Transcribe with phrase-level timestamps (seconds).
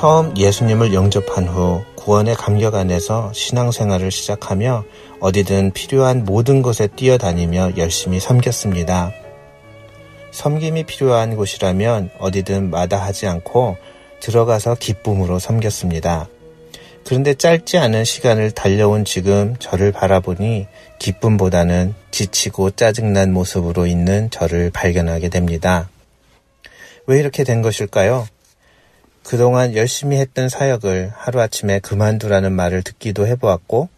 [0.00, 4.84] 처음 예수님을 영접한 후 구원의 감격 안에서 신앙생활을 시작하며
[5.20, 9.12] 어디든 필요한 모든 곳에 뛰어다니며 열심히 섬겼습니다.
[10.30, 13.76] 섬김이 필요한 곳이라면 어디든 마다하지 않고
[14.20, 16.28] 들어가서 기쁨으로 섬겼습니다.
[17.04, 20.66] 그런데 짧지 않은 시간을 달려온 지금 저를 바라보니
[20.98, 25.90] 기쁨보다는 지치고 짜증난 모습으로 있는 저를 발견하게 됩니다.
[27.06, 28.26] 왜 이렇게 된 것일까요?
[29.24, 33.88] 그동안 열심히 했던 사역을 하루아침에 그만두라는 말을 듣기도 해보았고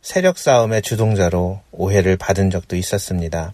[0.00, 3.52] 세력 싸움의 주동자로 오해를 받은 적도 있었습니다.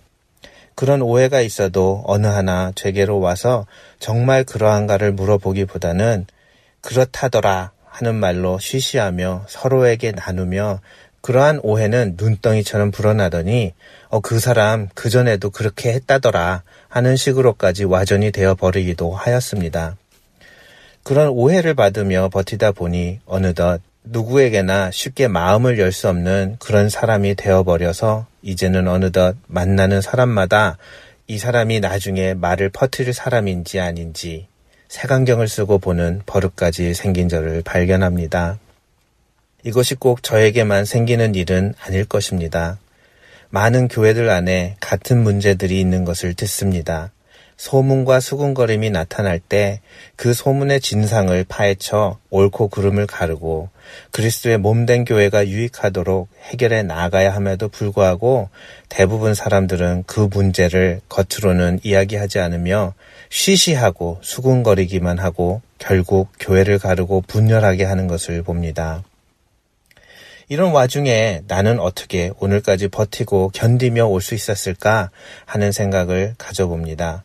[0.75, 3.67] 그런 오해가 있어도 어느 하나 제게로 와서
[3.99, 6.27] 정말 그러한가를 물어보기보다는
[6.81, 10.81] 그렇다더라 하는 말로 쉬쉬하며 서로에게 나누며
[11.21, 13.75] 그러한 오해는 눈덩이처럼 불어나더니
[14.09, 19.97] 어, 그 사람 그전에도 그렇게 했다더라 하는 식으로까지 와전이 되어 버리기도 하였습니다.
[21.09, 28.27] 그런 오해를 받으며 버티다 보니 어느덧 누구에게나 쉽게 마음을 열 수 없는 그런 사람이 되어버려서
[28.43, 30.77] 이제는 어느덧 만나는 사람마다
[31.27, 34.49] 이 사람이 나중에 말을 퍼뜨릴 사람인지 아닌지
[34.89, 38.59] 색안경을 쓰고 보는 버릇까지 생긴 저를 발견합니다.
[39.65, 42.79] 이것이 꼭 저에게만 생기는 일은 아닐 것입니다.
[43.49, 47.13] 많은 교회들 안에 같은 문제들이 있는 것을 듣습니다.
[47.59, 49.81] 소문과 수군거림이 나타날 때
[50.19, 53.69] 그 소문의 진상을 파헤쳐 옳고 그름을 가르고
[54.11, 58.49] 그리스도의 몸된 교회가 유익하도록 해결해 나가야 함에도 불구하고
[58.89, 62.95] 대부분 사람들은 그 문제를 겉으로는 이야기하지 않으며
[63.31, 69.05] 쉬쉬하고 수군거리기만 하고 결국 교회를 가르고 분열하게 하는 것을 봅니다.
[70.49, 75.11] 이런 와중에 나는 어떻게 오늘까지 버티고 견디며 올 수 있었을까
[75.45, 77.23] 하는 생각을 가져봅니다.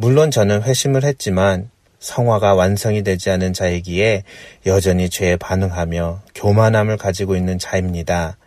[0.00, 1.68] 물론 저는 회심을 했지만
[1.98, 4.24] 성화가 완성이 되지 않은 자이기에
[4.64, 8.38] 여전히 죄에 반응하며 교만함을 가지고 있는 자입니다.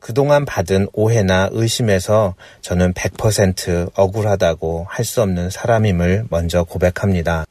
[0.00, 7.46] 그동안 받은 오해나 의심에서 저는 100% 억울하다고 할 수 없는 사람임을 먼저 고백합니다.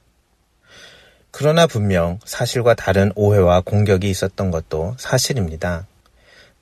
[1.32, 5.88] 그러나 분명 사실과 다른 오해와 공격이 있었던 것도 사실입니다.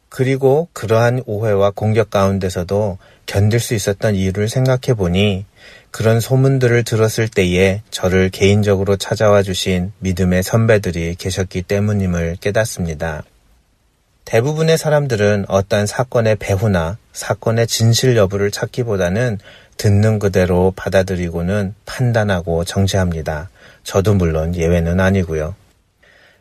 [0.09, 5.45] 그리고 그러한 오해와 공격 가운데서도 견딜 수 있었던 이유를 생각해 보니
[5.91, 13.23] 그런 소문들을 들었을 때에 저를 개인적으로 찾아와 주신 믿음의 선배들이 계셨기 때문임을 깨닫습니다.
[14.25, 19.39] 대부분의 사람들은 어떠한 사건의 배후나 사건의 진실 여부를 찾기보다는
[19.77, 23.49] 듣는 그대로 받아들이고는 판단하고 정죄합니다.
[23.83, 25.55] 저도 물론 예외는 아니고요.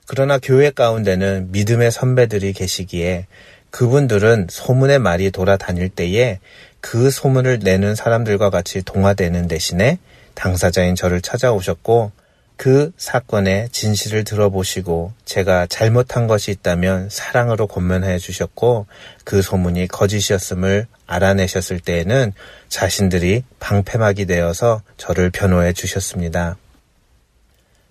[0.07, 3.27] 그러나 교회 가운데는 믿음의 선배들이 계시기에
[3.71, 6.41] 그분들은 소문의 말이 돌아다닐 때에
[6.89, 9.99] 그 소문을 내는 사람들과 같이 동화되는 대신에
[10.35, 12.13] 당사자인 저를 찾아오셨고
[12.57, 18.87] 그 사건의 진실을 들어보시고 제가 잘못한 것이 있다면 사랑으로 권면해 주셨고
[19.25, 22.33] 그 소문이 거짓이었음을 알아내셨을 때에는
[22.69, 26.57] 자신들이 방패막이 되어서 저를 변호해 주셨습니다.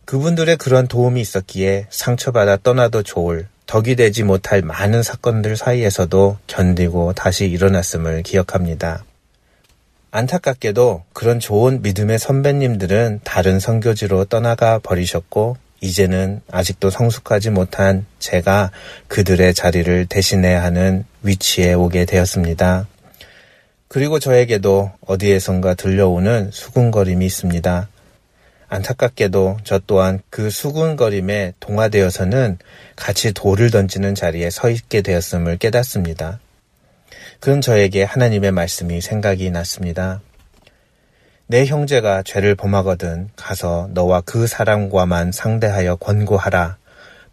[0.05, 7.45] 그분들의 그런 도움이 있었기에 상처받아 떠나도 좋을 덕이 되지 못할 많은 사건들 사이에서도 견디고 다시
[7.45, 9.03] 일어났음을 기억합니다.
[10.11, 18.71] 안타깝게도 그런 좋은 믿음의 선배님들은 다른 선교지로 떠나가 버리셨고 이제는 아직도 성숙하지 못한 제가
[19.07, 22.87] 그들의 자리를 대신해야 하는 위치에 오게 되었습니다.
[23.87, 27.89] 그리고 저에게도 어디에선가 들려오는 수군거림이 있습니다.
[28.67, 32.57] 안타깝게도 저 또한 그 수군거림에 동화되어서는
[32.95, 36.39] 같이 돌을 던지는 자리에 서 있게 되었음을 깨닫습니다.
[37.39, 40.21] 그런 저에게 하나님의 말씀이 생각이 났습니다.
[41.47, 46.77] 내 형제가 죄를 범하거든 가서 너와 그 사람과만 상대하여 권고하라.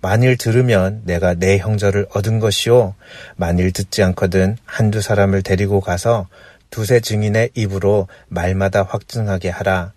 [0.02, 2.94] 만일 들으면 내가 내 형제를 얻은 것이요.
[3.37, 6.29] 만일 듣지 않거든 한두 사람을 데리고 가서
[6.70, 9.93] 두세 증인의 입으로 말마다 확증하게 하라.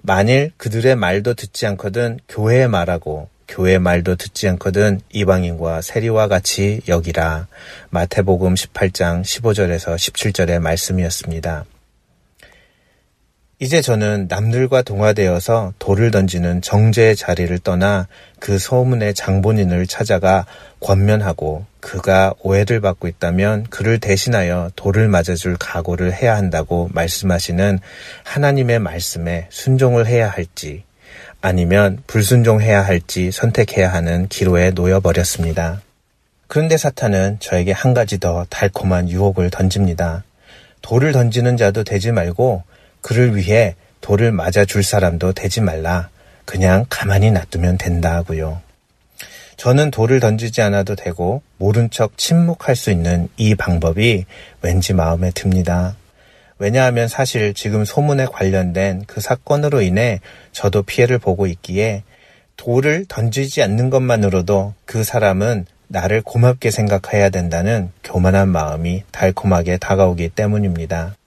[0.00, 7.48] 만일 그들의 말도 듣지 않거든 교회에 말하고 교회 말도 듣지 않거든 이방인과 세리와 같이 여기라.
[7.90, 11.64] 마태복음 18장 15절에서 17절의 말씀이었습니다.
[13.60, 18.06] 이제 저는 남들과 동화되어서 돌을 던지는 정제의 자리를 떠나
[18.38, 20.46] 그 소문의 장본인을 찾아가
[20.78, 27.80] 권면하고 그가 오해를 받고 있다면 그를 대신하여 돌을 맞아줄 각오를 해야 한다고 말씀하시는
[28.22, 30.84] 하나님의 말씀에 순종을 해야 할지
[31.40, 35.82] 아니면 불순종해야 할지 선택해야 하는 기로에 놓여버렸습니다.
[36.46, 40.22] 그런데 사탄은 저에게 한 가지 더 달콤한 유혹을 던집니다.
[40.80, 42.62] 돌을 던지는 자도 되지 말고
[43.08, 46.10] 그를 위해 돌을 맞아 줄 사람도 되지 말라.
[46.44, 48.60] 그냥 가만히 놔두면 된다고요.
[49.56, 54.26] 저는 돌을 던지지 않아도 되고 모른 척 침묵할 수 있는 이 방법이
[54.60, 55.96] 왠지 마음에 듭니다.
[56.58, 60.20] 왜냐하면 사실 지금 소문에 관련된 그 사건으로 인해
[60.52, 62.02] 저도 피해를 보고 있기에
[62.58, 71.17] 돌을 던지지 않는 것만으로도 그 사람은 나를 고맙게 생각해야 된다는 교만한 마음이 달콤하게 다가오기 때문입니다.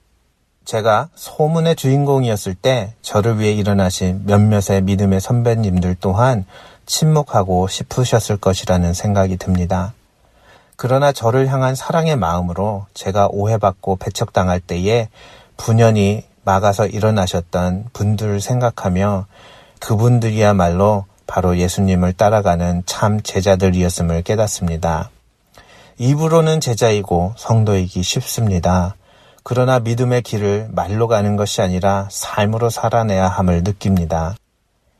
[0.64, 6.44] 제가 소문의 주인공이었을 때 저를 위해 일어나신 몇몇의 믿음의 선배님들 또한
[6.86, 9.94] 침묵하고 싶으셨을 것이라는 생각이 듭니다.
[10.76, 15.08] 그러나 저를 향한 사랑의 마음으로 제가 오해받고 배척당할 때에
[15.56, 19.26] 분연히 막아서 일어나셨던 분들을 생각하며
[19.80, 25.10] 그분들이야말로 바로 예수님을 따라가는 참 제자들이었음을 깨닫습니다.
[25.98, 28.96] 입으로는 제자이고 성도이기 쉽습니다.
[29.44, 34.36] 그러나 믿음의 길을 말로 가는 것이 아니라 삶으로 살아내야 함을 느낍니다.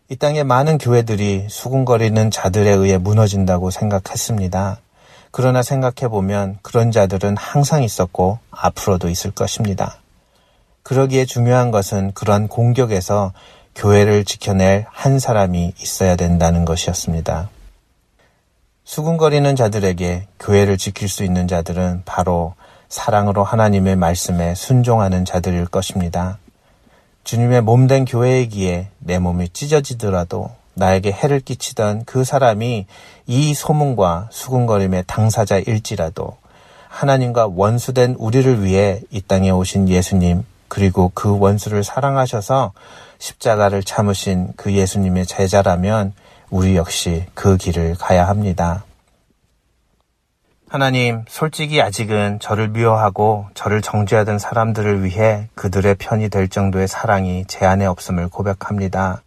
[0.09, 4.79] 이 땅의 많은 교회들이 수군거리는 자들에 의해 무너진다고 생각했습니다.
[5.31, 9.99] 그러나 생각해보면 그런 자들은 항상 있었고 앞으로도 있을 것입니다.
[10.83, 13.33] 그러기에 중요한 것은 그러한 공격에서
[13.75, 17.49] 교회를 지켜낼 한 사람이 있어야 된다는 것이었습니다.
[18.85, 22.55] 수군거리는 자들에게 교회를 지킬 수 있는 자들은 바로
[22.93, 26.37] 사랑으로 하나님의 말씀에 순종하는 자들일 것입니다.
[27.25, 32.85] 주님의 몸된 교회이기에 내 몸이 찢어지더라도 나에게 해를 끼치던 그 사람이
[33.27, 36.37] 이 소문과 수군거림의 당사자일지라도
[36.89, 42.73] 하나님과 원수된 우리를 위해 이 땅에 오신 예수님 그리고 그 원수를 사랑하셔서
[43.19, 46.13] 십자가를 참으신 그 예수님의 제자라면
[46.51, 48.85] 우리 역시 그 길을 가야 합니다.
[50.73, 57.67] 하나님, 솔직히 아직은 저를 미워하고 저를 정죄하던 사람들을 위해 그들의 편이 될 정도의 사랑이 제
[57.67, 59.23] 안에 없음을 고백합니다.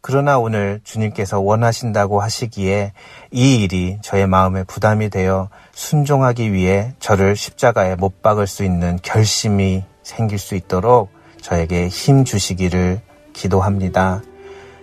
[0.00, 2.94] 그러나 오늘 주님께서 원하신다고 하시기에
[3.30, 9.84] 이 일이 저의 마음에 부담이 되어 순종하기 위해 저를 십자가에 못 박을 수 있는 결심이
[10.02, 13.00] 생길 수 있도록 저에게 힘 주시기를
[13.34, 14.22] 기도합니다.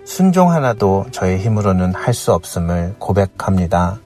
[0.05, 3.99] 순종 하나도 저의 힘으로는 할 수 없음을 고백합니다.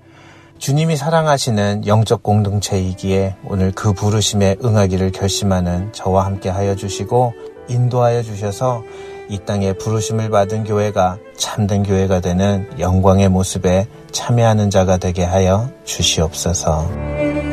[0.59, 7.33] 주님이 사랑하시는 영적 공동체이기에 오늘 그 부르심에 응하기를 결심하는 저와 함께 하여 주시고
[7.69, 8.83] 인도하여 주셔서
[9.29, 17.48] 이 땅에 부르심을 받은 교회가 참된 교회가 되는 영광의 모습에 참여하는 자가 되게 하여 주시옵소서.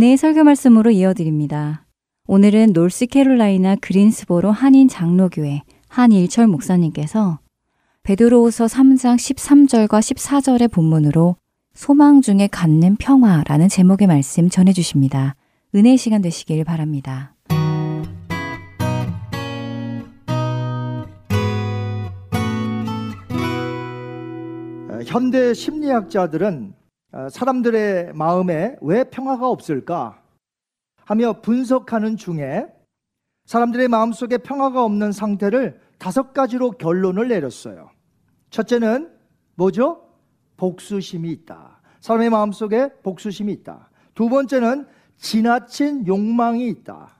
[0.00, 1.84] 은혜의 설교 말씀으로 이어드립니다.
[2.26, 7.38] 오늘은 노스캐롤라이나 그린스보로 한인 장로교회 한일철 목사님께서
[8.04, 11.36] 베드로후서 3장 13절과 14절의 본문으로
[11.74, 15.36] 소망 중에 갖는 평화라는 제목의 말씀 전해 주십니다.
[15.74, 17.34] 은혜의 시간 되시길 바랍니다.
[24.88, 26.79] 어, 현대 심리학자들은 어,
[27.30, 30.22] 사람들의 마음에 왜 평화가 없을까
[31.04, 32.66] 하며 분석하는 중에
[33.46, 37.90] 사람들의 마음속에 평화가 없는 상태를 다섯 가지로 결론을 내렸어요.
[38.50, 39.10] 첫째는
[39.56, 40.08] 뭐죠?
[40.56, 41.80] 복수심이 있다.
[42.00, 43.90] 사람의 마음속에 복수심이 있다.
[44.14, 44.86] 두 번째는
[45.16, 47.16] 지나친 욕망이 있다.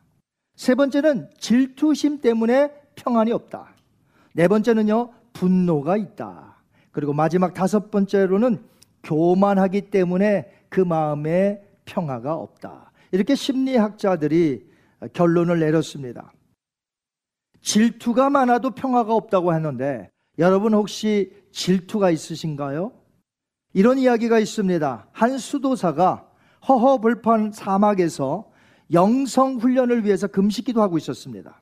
[0.54, 3.74] 세 번째는 질투심 때문에 평안이 없다.
[4.34, 6.56] 네 번째는요, 분노가 있다.
[6.92, 8.62] 그리고 마지막 다섯 번째로는
[9.02, 12.92] 교만하기 때문에 그 마음에 평화가 없다.
[13.12, 14.68] 이렇게 심리학자들이
[15.12, 16.32] 결론을 내렸습니다.
[17.60, 22.92] 질투가 많아도 평화가 없다고 하는데 여러분 혹시 질투가 있으신가요?
[23.72, 25.08] 이런 이야기가 있습니다.
[25.12, 26.28] 한 수도사가
[26.68, 28.50] 허허벌판 사막에서
[28.92, 31.60] 영성 훈련을 위해서 금식기도 하고 있었습니다.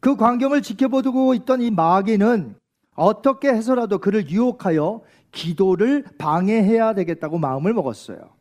[0.00, 2.56] 그 광경을 지켜보고 있던 이 마귀는
[2.94, 5.02] 어떻게 해서라도 그를 유혹하여
[5.34, 8.34] 기도를 방해해야 되겠다고 마음을 먹었어요.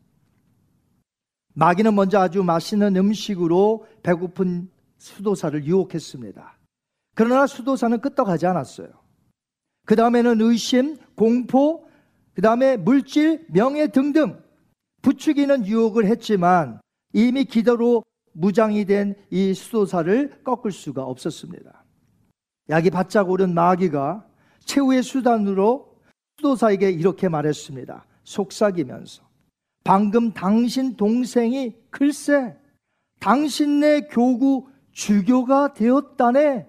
[1.55, 6.57] 마귀는 먼저 아주 맛있는 음식으로 배고픈 수도사를 유혹했습니다.
[7.15, 8.89] 그러나 수도사는 끄떡하지 않았어요.
[9.85, 11.85] 그 다음에는 의심, 공포,
[12.33, 14.41] 그 다음에 물질, 명예 등등
[15.01, 16.79] 부추기는 유혹을 했지만
[17.11, 21.83] 이미 기도로 무장이 된 이 수도사를 꺾을 수가 없었습니다.
[22.69, 24.25] 약이 바짝 오른 마귀가
[24.65, 25.92] 최후의 수단으로
[26.43, 28.05] 수도사에게 이렇게 말했습니다.
[28.23, 29.23] 속삭이면서.
[29.83, 32.55] 방금 당신 동생이 글쎄,
[33.19, 36.67] 당신네 교구 주교가 되었다네.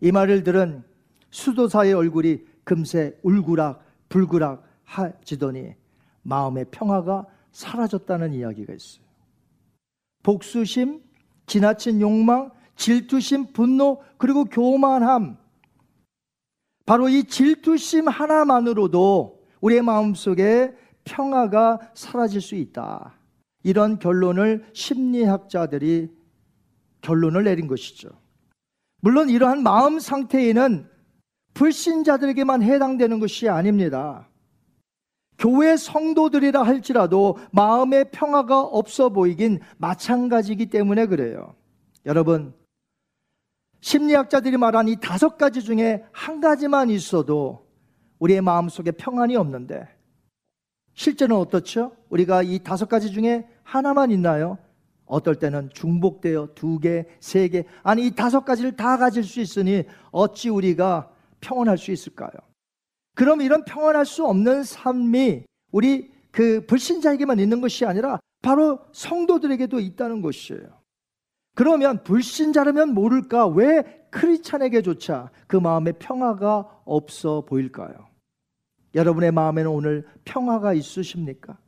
[0.00, 0.84] 이 말을 들은
[1.30, 5.74] 수도사의 얼굴이 금세 울그락 불그락 하지더니
[6.22, 9.04] 마음의 평화가 사라졌다는 이야기가 있어요.
[10.22, 11.02] 복수심,
[11.46, 15.38] 지나친 욕망, 질투심, 분노, 그리고 교만함.
[16.88, 20.72] 바로 이 질투심 하나만으로도 우리의 마음속에
[21.04, 23.12] 평화가 사라질 수 있다.
[23.62, 26.08] 이런 결론을 심리학자들이
[27.02, 28.08] 결론을 내린 것이죠.
[29.02, 30.88] 물론 이러한 마음 상태에는
[31.52, 34.26] 불신자들에게만 해당되는 것이 아닙니다.
[35.36, 41.54] 교회 성도들이라 할지라도 마음의 평화가 없어 보이긴 마찬가지이기 때문에 그래요.
[42.06, 42.54] 여러분,
[43.80, 47.66] 심리학자들이 말한 이 다섯 가지 중에 한 가지만 있어도
[48.18, 49.88] 우리의 마음 속에 평안이 없는데
[50.94, 51.92] 실제는 어떻죠?
[52.08, 54.58] 우리가 이 다섯 가지 중에 하나만 있나요?
[55.06, 59.84] 어떨 때는 중복되어 두 개, 세 개, 아니 이 다섯 가지를 다 가질 수 있으니
[60.10, 62.30] 어찌 우리가 평안할 수 있을까요?
[63.14, 70.20] 그럼 이런 평안할 수 없는 삶이 우리 그 불신자에게만 있는 것이 아니라 바로 성도들에게도 있다는
[70.20, 70.77] 것이에요.
[71.58, 78.06] 그러면 불신자라면 모를까 왜 크리스찬에게조차 그 마음의 평화가 없어 보일까요?
[78.94, 81.58] 여러분의 마음에는 오늘 평화가 있으십니까?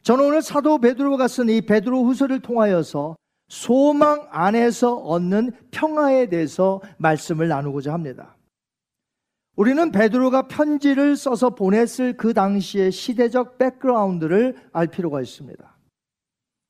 [0.00, 3.16] 저는 오늘 사도 베드로가 쓴 이 베드로 후서를 통하여서
[3.48, 8.34] 소망 안에서 얻는 평화에 대해서 말씀을 나누고자 합니다.
[9.56, 15.73] 우리는 베드로가 편지를 써서 보냈을 그 당시의 시대적 백그라운드를 알 필요가 있습니다.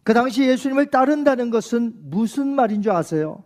[0.05, 3.45] 그 당시 예수님을 따른다는 것은 무슨 말인 줄 아세요?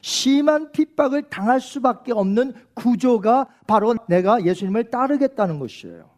[0.00, 6.10] 심한 핍박을 당할 수밖에 없는 구조가 바로 내가 예수님을 따르겠다는 것이에요.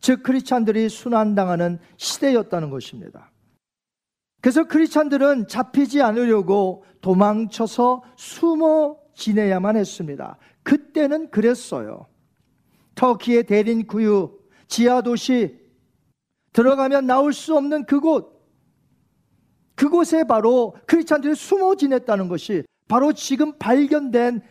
[0.00, 3.30] 즉 크리스찬들이 순환당하는 시대였다는 것입니다.
[4.40, 10.38] 그래서 크리스찬들은 잡히지 않으려고 도망쳐서 숨어 지내야만 했습니다.
[10.62, 12.06] 그때는 그랬어요.
[12.94, 15.58] 터키의 대린 구유, 지하 도시,
[16.52, 18.37] 들어가면 나올 수 없는 그곳,
[19.78, 24.42] 그곳에 바로 크리스찬들이 숨어 지냈다는 것이 바로 지금 발견된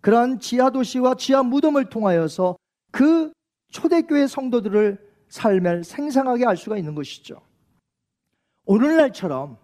[0.00, 2.56] 그러한 지하 도시와 지하 무덤을 통하여서
[2.90, 3.32] 그
[3.70, 7.40] 초대교회 성도들을 삶을 생생하게 알 수가 있는 것이죠.
[8.64, 9.56] 오늘날처럼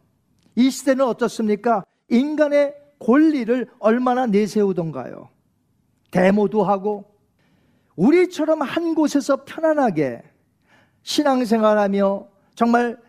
[0.54, 1.84] 이 시대는 어떻습니까?
[2.08, 5.30] 인간의 권리를 얼마나 내세우던가요?
[6.12, 7.12] 데모도 하고
[7.96, 10.22] 우리처럼 한 곳에서 편안하게
[11.02, 13.07] 신앙생활하며 정말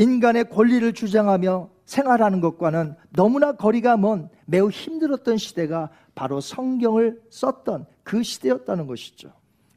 [0.00, 8.22] 인간의 권리를 주장하며 생활하는 것과는 너무나 거리가 먼 매우 힘들었던 시대가 바로 성경을 썼던 그
[8.22, 9.30] 시대였다는 것이죠.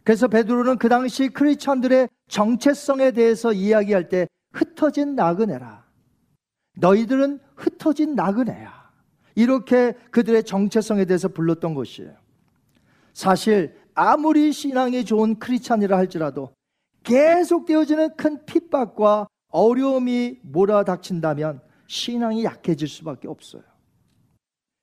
[0.05, 5.83] 그래서 베드로는 그 당시 크리스천들의 정체성에 대해서 이야기할 때 흩어진 나그네라.
[6.77, 8.71] 너희들은 흩어진 나그네야.
[9.35, 12.13] 이렇게 그들의 정체성에 대해서 불렀던 것이에요.
[13.11, 16.53] 사실 아무리 신앙이 좋은 크리스찬이라 할지라도
[17.03, 23.61] 계속되어지는 큰 핍박과 어려움이 몰아닥친다면 신앙이 약해질 수밖에 없어요.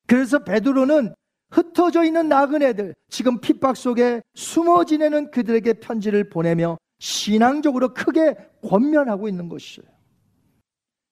[0.07, 1.15] 그래서 베드로는
[1.51, 9.49] 흩어져 있는 나그네들, 지금 핍박 속에 숨어 지내는 그들에게 편지를 보내며 신앙적으로 크게 권면하고 있는
[9.49, 9.89] 것이에요.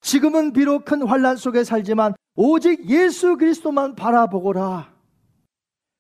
[0.01, 4.95] 지금은 비록 큰 환란 속에 살지만 오직 예수 그리스도만 바라보거라.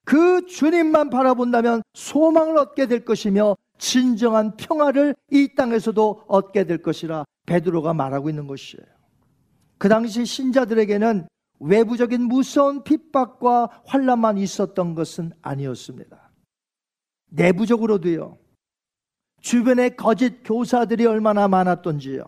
[0.04, 7.94] 그 주님만 바라본다면 소망을 얻게 될 것이며 진정한 평화를 이 땅에서도 얻게 될 것이라 베드로가
[7.94, 8.84] 말하고 있는 것이에요.
[9.78, 11.26] 그 당시 신자들에게는
[11.60, 16.30] 외부적인 무서운 핍박과 환란만 있었던 것은 아니었습니다.
[17.30, 18.38] 내부적으로도요.
[19.40, 22.24] 주변에 거짓 교사들이 얼마나 많았던지요.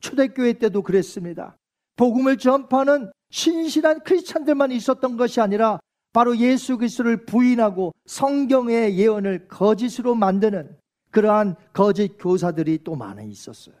[0.00, 1.56] 초대교회 때도 그랬습니다.
[1.96, 5.80] 복음을 전파하는 신실한 크리스찬들만 있었던 것이 아니라
[6.12, 10.76] 바로 예수 그리스도를 부인하고 성경의 예언을 거짓으로 만드는
[11.16, 13.74] 그러한 거짓 교사들이 또 많이 있었어요.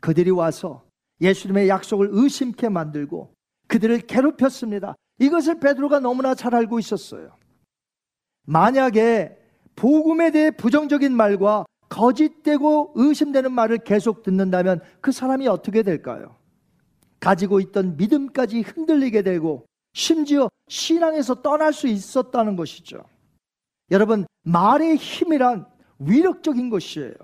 [0.00, 0.82] 그들이 와서
[1.20, 3.32] 예수님의 약속을 의심케 만들고
[3.68, 4.96] 그들을 괴롭혔습니다.
[5.20, 7.36] 이것을 베드로가 너무나 잘 알고 있었어요.
[8.46, 9.38] 만약에
[9.76, 16.34] 복음에 대해 부정적인 말과 거짓되고 의심되는 말을 계속 듣는다면 그 사람이 어떻게 될까요?
[17.20, 23.04] 가지고 있던 믿음까지 흔들리게 되고 심지어 신앙에서 떠날 수 있었다는 것이죠.
[23.92, 27.14] 여러분, 말의 힘이란 위력적인 것이에요.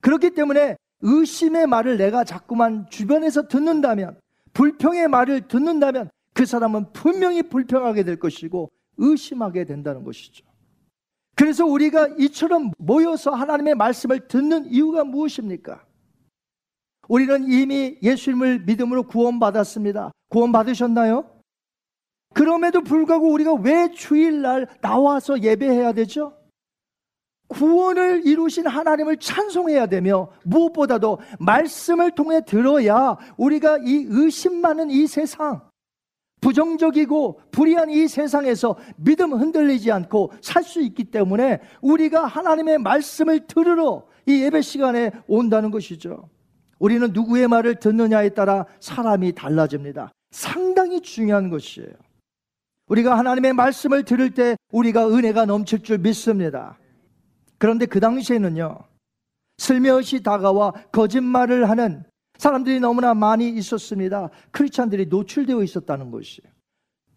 [0.00, 4.18] 그렇기 때문에 의심의 말을 내가 자꾸만 주변에서 듣는다면,
[4.54, 10.44] 불평의 말을 듣는다면 그 사람은 분명히 불평하게 될 것이고 의심하게 된다는 것이죠.
[11.34, 15.84] 그래서 우리가 이처럼 모여서 하나님의 말씀을 듣는 이유가 무엇입니까?
[17.08, 20.12] 우리는 이미 예수님을 믿음으로 구원받았습니다.
[20.30, 21.30] 구원받으셨나요?
[22.34, 26.36] 그럼에도 불구하고 우리가 왜 주일날 나와서 예배해야 되죠?
[27.48, 35.60] 구원을 이루신 하나님을 찬송해야 되며 무엇보다도 말씀을 통해 들어야 우리가 이 의심 많은 이 세상
[36.40, 44.06] 부정적이고 불의한 이 세상에서 믿음 흔들리지 않고 살 수 있기 때문에 우리가 하나님의 말씀을 들으러
[44.26, 46.28] 이 예배 시간에 온다는 것이죠.
[46.78, 50.12] 우리는 누구의 말을 듣느냐에 따라 사람이 달라집니다.
[50.30, 51.88] 상당히 중요한 것이에요.
[52.88, 56.78] 우리가 하나님의 말씀을 들을 때 우리가 은혜가 넘칠 줄 믿습니다.
[57.58, 58.78] 그런데 그 당시에는요,
[59.58, 62.04] 슬며시 다가와 거짓말을 하는
[62.38, 64.28] 사람들이 너무나 많이 있었습니다.
[64.50, 66.50] 크리스찬들이 노출되어 있었다는 것이에요.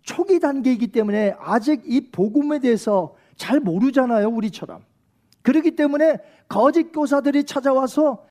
[0.01, 4.83] 초기 단계이기 때문에 아직 이 복음에 대해서 잘 모르잖아요, 우리처럼.
[5.41, 8.25] 그렇기 때문에 거짓 교사들이 찾아와서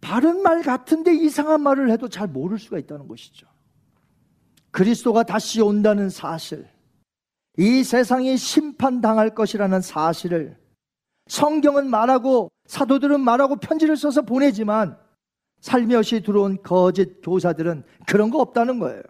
[0.00, 3.46] 바른 말 같은데 이상한 말을 해도 잘 모를 수가 있다는 것이죠.
[4.70, 6.68] 그리스도가 다시 온다는 사실,
[7.56, 10.58] 이 세상이 심판당할 것이라는 사실을
[11.26, 14.98] 성경은 말하고 사도들은 말하고 편지를 써서 보내지만
[15.60, 19.02] 살며시 들어온 거짓 교사들은 그런 거 없다는 거예요.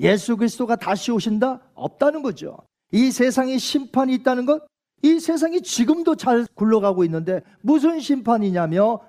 [0.00, 1.60] 예수 그리스도가 다시 오신다?
[1.74, 2.58] 없다는 거죠.
[2.90, 4.66] 이 세상에 심판이 있다는 것?
[5.02, 9.00] 이 세상이 지금도 잘 굴러가고 있는데 무슨 심판이냐며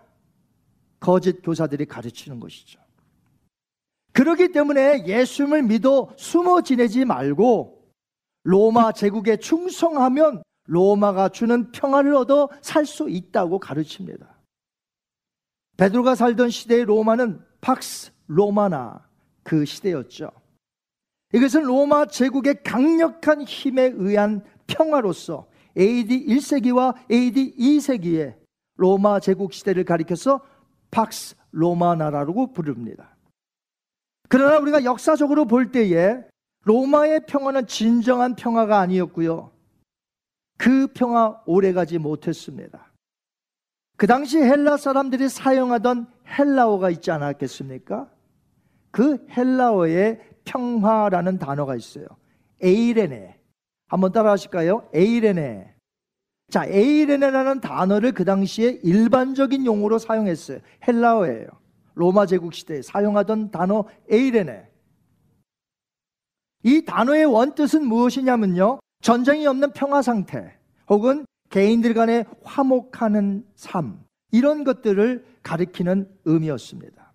[0.99, 2.79] 거짓 교사들이 가르치는 것이죠.
[4.13, 7.81] 그렇기 때문에 예수님을 믿어 숨어 지내지 말고
[8.43, 14.27] 로마 제국에 충성하면 로마가 주는 평화를 얻어 살 수 있다고 가르칩니다.
[15.77, 19.07] 베드로가 살던 시대의 로마는 팍스 로마나
[19.43, 20.29] 그 시대였죠.
[21.33, 25.47] 이것은 로마 제국의 강력한 힘에 의한 평화로서
[25.77, 28.35] AD 1세기와 AD 2세기에
[28.75, 30.41] 로마 제국 시대를 가리켜서
[30.91, 33.15] 팍스 로마나라고 부릅니다.
[34.27, 36.17] 그러나 우리가 역사적으로 볼 때에
[36.63, 39.51] 로마의 평화는 진정한 평화가 아니었고요.
[40.61, 42.91] 그 평화 오래가지 못했습니다.
[43.97, 46.05] 그 당시 헬라 사람들이 사용하던
[46.37, 48.07] 헬라어가 있지 않았겠습니까?
[48.91, 52.05] 그 헬라어에 평화라는 단어가 있어요.
[52.61, 53.39] 에이레네.
[53.87, 54.87] 한번 따라 하실까요?
[54.93, 55.73] 에이레네.
[56.51, 60.59] 자, 에이레네라는 단어를 그 당시에 일반적인 용어로 사용했어요.
[60.87, 61.47] 헬라어예요.
[61.95, 64.69] 로마 제국 시대에 사용하던 단어 에이레네.
[66.65, 68.79] 이 단어의 원뜻은 무엇이냐면요.
[69.01, 70.55] 전쟁이 없는 평화 상태
[70.87, 77.13] 혹은 개인들 간의 화목하는 삶 이런 것들을 가리키는 의미였습니다.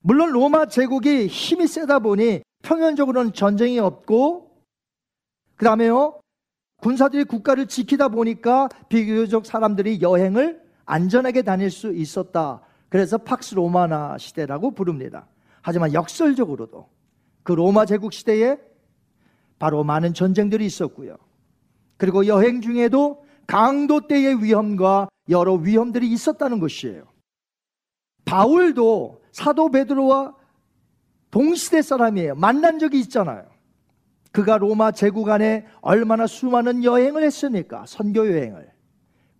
[0.00, 4.50] 물론 로마 제국이 힘이 세다 보니 평면적으로는 전쟁이 없고
[5.56, 6.20] 그 다음에요
[6.80, 12.62] 군사들이 국가를 지키다 보니까 비교적 사람들이 여행을 안전하게 다닐 수 있었다.
[12.88, 15.26] 그래서 팍스 로마나 시대라고 부릅니다.
[15.60, 16.88] 하지만 역설적으로도
[17.42, 18.58] 그 로마 제국 시대에
[19.58, 21.16] 바로 많은 전쟁들이 있었고요.
[21.96, 27.04] 그리고 여행 중에도 강도 때의 위험과 여러 위험들이 있었다는 것이에요.
[28.24, 30.34] 바울도 사도 베드로와
[31.30, 32.34] 동시대 사람이에요.
[32.34, 33.44] 만난 적이 있잖아요.
[34.32, 37.84] 그가 로마 제국 안에 얼마나 수많은 여행을 했습니까?
[37.86, 38.70] 선교 여행을.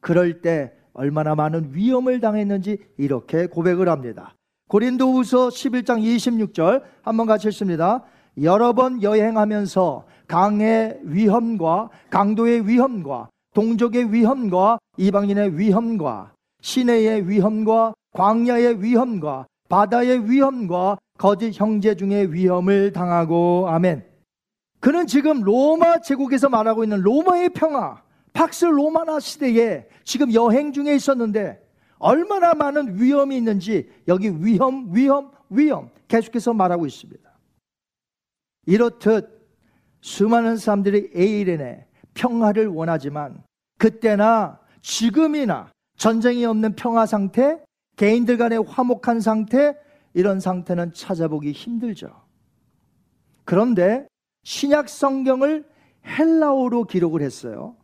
[0.01, 4.35] 그럴 때 얼마나 많은 위험을 당했는지 이렇게 고백을 합니다.
[4.69, 8.05] 고린도후서 11장 26절 한번 같이 읽습니다.
[8.43, 19.47] 여러 번 여행하면서 강의 위험과 강도의 위험과 동족의 위험과 이방인의 위험과 시내의 위험과 광야의 위험과
[19.69, 24.05] 바다의 위험과 거짓 형제 중의 위험을 당하고 아멘.
[24.81, 31.61] 그는 지금 로마 제국에서 말하고 있는 로마의 평화, 팍스 로마나 시대에 지금 여행 중에 있었는데
[31.99, 37.29] 얼마나 많은 위험이 있는지 여기 위험, 위험, 위험 계속해서 말하고 있습니다.
[38.67, 39.38] 이렇듯
[40.01, 41.85] 수많은 사람들이 에이렌의
[42.15, 43.43] 평화를 원하지만
[43.79, 47.61] 그때나 지금이나 전쟁이 없는 평화 상태,
[47.97, 49.77] 개인들 간의 화목한 상태,
[50.15, 52.11] 이런 상태는 찾아보기 힘들죠.
[53.45, 54.07] 그런데
[54.45, 55.65] 신약 성경을
[56.07, 57.77] 헬라어로 기록을 했어요.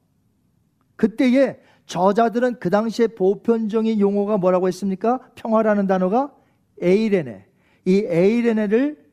[0.97, 5.21] 그때에 저자들은 그 당시에 보편적인 용어가 뭐라고 했습니까?
[5.35, 6.33] 평화라는 단어가
[6.81, 7.47] 에이레네.
[7.85, 9.05] 이 에이레네를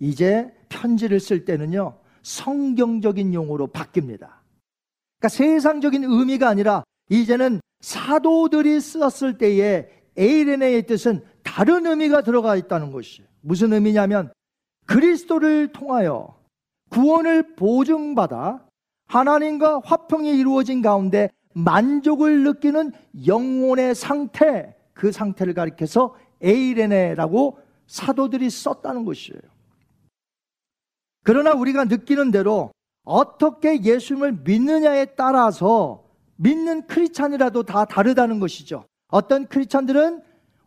[0.00, 4.18] 이제 편지를 쓸 때는요, 성경적인 용어로 바뀝니다.
[4.18, 13.28] 그러니까 세상적인 의미가 아니라 이제는 사도들이 썼을 때에 에이레네의 뜻은 다른 의미가 들어가 있다는 것이에요.
[13.42, 14.32] 무슨 의미냐면
[14.86, 16.36] 그리스도를 통하여
[16.90, 18.66] 구원을 보증받아
[19.06, 22.90] 하나님과 화평이 이루어진 가운데 만족을 느끼는
[23.24, 29.55] 영혼의 상태, 그 상태를 가리켜서 에이레네라고 사도들이 썼다는 것이에요.
[31.26, 32.70] 그러나 우리가 느끼는 대로
[33.02, 36.04] 어떻게 예수님을 믿느냐에 따라서
[36.36, 38.84] 믿는 크리스찬이라도 다 다르다는 것이죠.
[39.08, 40.22] 어떤 크리스찬들은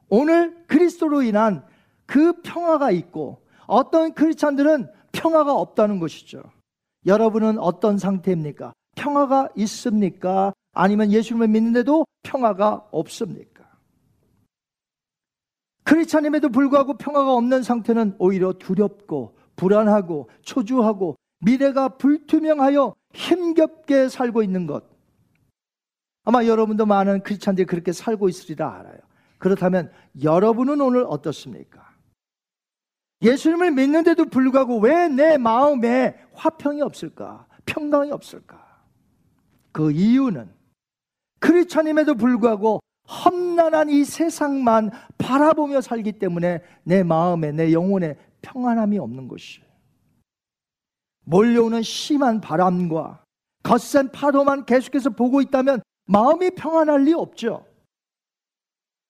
[0.10, 1.66] 오늘 그리스도로 인한
[2.06, 6.44] 그 평화가 있고 어떤 크리스찬들은 평화가 없다는 것이죠.
[7.06, 8.74] 여러분은 어떤 상태입니까?
[8.96, 10.52] 평화가 있습니까?
[10.74, 13.64] 아니면 예수님을 믿는데도 평화가 없습니까?
[15.86, 24.86] 크리스찬임에도 불구하고 평화가 없는 상태는 오히려 두렵고 불안하고 초조하고 미래가 불투명하여 힘겹게 살고 있는 것.
[26.24, 29.00] 아마 여러분도 많은 크리스찬들이 그렇게 살고 있으리라 알아요.
[29.38, 29.92] 그렇다면
[30.24, 31.90] 여러분은 오늘 어떻습니까?
[33.22, 37.46] 예수님을 믿는데도 불구하고 왜 내 마음에 화평이 없을까?
[37.66, 38.82] 평강이 없을까?
[39.74, 40.50] 그 이유는
[41.40, 49.68] 크리스천임에도 불구하고 험난한 이 세상만 바라보며 살기 때문에 내 마음에 내 영혼에 평안함이 없는 것이에요.
[51.26, 53.24] 몰려오는 심한 바람과
[53.64, 57.66] 거센 파도만 계속해서 보고 있다면 마음이 평안할 리 없죠.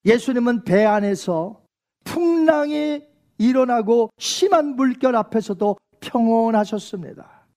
[0.05, 1.63] 예수님은 배 안에서
[2.03, 7.47] 풍랑이 일어나고 심한 물결 앞에서도 평온하셨습니다.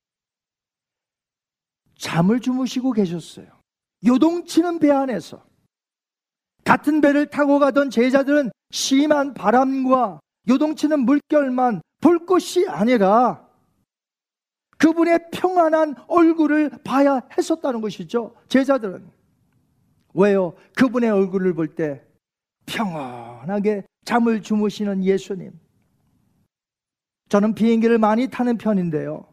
[1.97, 3.47] 잠을 주무시고 계셨어요.
[4.05, 5.45] 요동치는 배 안에서
[6.65, 13.47] 같은 배를 타고 가던 제자들은 심한 바람과 요동치는 물결만 볼 것이 아니라
[14.79, 18.35] 그분의 평안한 얼굴을 봐야 했었다는 것이죠.
[18.49, 19.09] 제자들은.
[20.15, 20.55] 왜요?
[20.77, 22.03] 그분의 얼굴을 볼 때
[22.67, 25.53] 평안하게 잠을 주무시는 예수님.
[27.29, 29.27] 저는 비행기를 많이 타는 편인데요.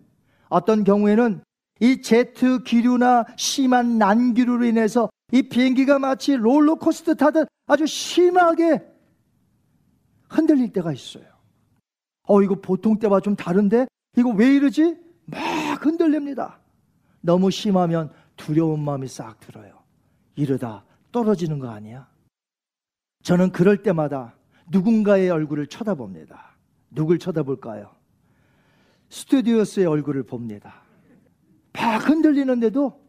[0.50, 1.44] 어떤 경우에는
[1.82, 8.82] 이 제트 기류나 심한 난기류로 인해서 이 비행기가 마치 롤러코스터 타듯 아주 심하게
[10.30, 11.26] 흔들릴 때가 있어요.
[12.24, 13.88] 어, 이거 보통 때와 좀 다른데?
[14.18, 14.98] 이거 왜 이러지?
[15.26, 16.60] 막 흔들립니다.
[17.22, 19.80] 너무 심하면 두려운 마음이 싹 들어요.
[20.36, 22.08] 이러다 떨어지는 거 아니야?
[23.24, 24.36] 저는 그럴 때마다
[24.70, 26.56] 누군가의 얼굴을 쳐다봅니다.
[26.92, 27.92] 누굴 쳐다볼까요?
[29.10, 30.84] 스튜디오스의 얼굴을 봅니다.
[31.74, 33.02] 막 흔들리는데도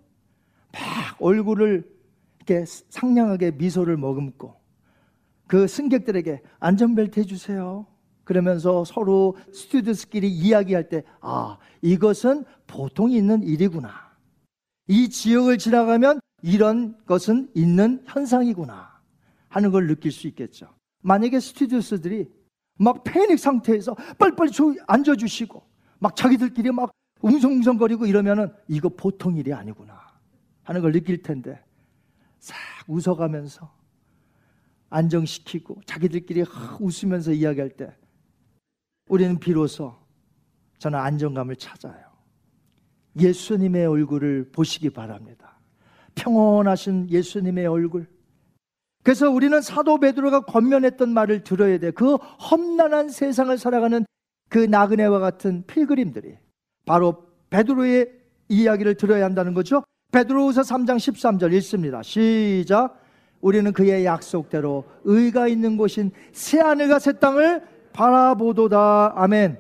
[0.73, 1.91] 막 얼굴을
[2.39, 4.60] 이렇게 상냥하게 미소를 머금고
[5.51, 7.85] 그 승객들에게 안전벨트 해주세요.
[8.23, 13.91] 그러면서 서로 스튜디오스끼리 이야기할 때, 아, 이것은 보통 있는 일이구나.
[14.87, 19.01] 이 지역을 지나가면 이런 것은 있는 현상이구나.
[19.49, 20.69] 하는 걸 느낄 수 있겠죠.
[21.03, 22.29] 만약에 스튜디오스들이
[22.79, 24.53] 막 패닉 상태에서 빨리빨리
[24.87, 25.61] 앉아주시고
[25.99, 30.01] 막 자기들끼리 막 웅성웅성거리고 이러면은 이거 보통 일이 아니구나
[30.63, 31.61] 하는 걸 느낄 텐데
[32.39, 33.80] 싹 웃어가면서
[34.91, 36.45] 안정시키고 자기들끼리
[36.81, 37.97] 웃으면서 이야기할 때
[39.09, 39.97] 우리는 비로소
[40.79, 42.11] 저는 안정감을 찾아요.
[43.19, 45.59] 예수님의 얼굴을 보시기 바랍니다.
[46.15, 48.07] 평온하신 예수님의 얼굴.
[49.03, 51.91] 그래서 우리는 사도 베드로가 권면했던 말을 들어야 돼.
[51.91, 54.05] 그 험난한 세상을 살아가는
[54.49, 56.37] 그 나그네와 같은 필그림들이
[56.85, 58.13] 바로 베드로의
[58.49, 59.85] 이야기를 들어야 한다는 거죠.
[60.13, 62.03] 베드로후서 3장 13절 읽습니다.
[62.03, 63.00] 시작.
[63.41, 69.15] 우리는 그의 약속대로 의가 있는 곳인 새 하늘과 새 땅을 바라보도다.
[69.17, 69.59] 아멘.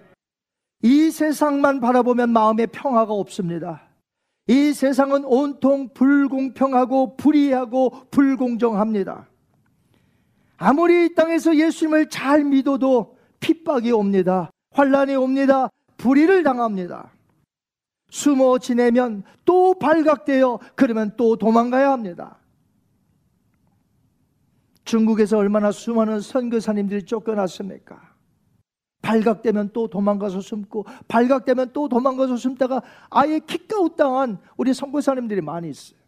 [0.82, 3.82] 이 세상만 바라보면 마음에 평화가 없습니다.
[4.46, 9.28] 이 세상은 온통 불공평하고 불의하고 불공정합니다.
[10.56, 14.50] 아무리 이 땅에서 예수님을 잘 믿어도 핍박이 옵니다.
[14.72, 15.70] 환란이 옵니다.
[15.96, 17.10] 불의를 당합니다.
[18.10, 22.39] 숨어 지내면 또 발각되어 그러면 또 도망가야 합니다.
[24.90, 28.10] 중국에서 얼마나 수많은 선교사님들이 쫓겨났습니까?
[29.02, 36.00] 발각되면 또 도망가서 숨고 발각되면 또 도망가서 숨다가 아예 킥가웃 당한 우리 선교사님들이 많이 있어요.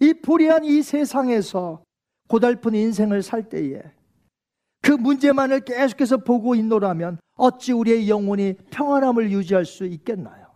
[0.00, 1.82] 이 불의한 이 세상에서
[2.28, 3.82] 고달픈 인생을 살 때에
[4.82, 10.48] 그 문제만을 계속해서 보고 있노라면 어찌 우리의 영혼이 평안함을 유지할 수 있겠나요?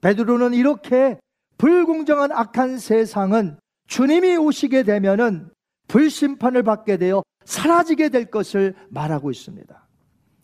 [0.00, 1.20] 베드로는 이렇게
[1.56, 3.61] 불공정한 악한 세상은
[3.92, 5.50] 주님이 오시게 되면은
[5.88, 9.86] 불심판을 받게 되어 사라지게 될 것을 말하고 있습니다.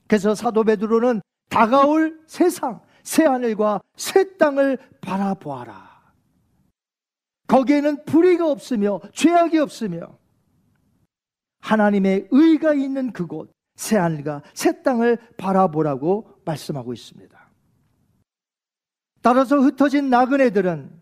[0.07, 6.13] 그래서 사도 베드로는 다가올 세상, 새 하늘과 새 땅을 바라보아라.
[7.47, 10.19] 거기에는 불의가 없으며 죄악이 없으며
[11.61, 17.51] 하나님의 의가 있는 그곳, 새 하늘과 새 땅을 바라보라고 말씀하고 있습니다.
[19.23, 20.98] 따라서 흩어진 나그네들은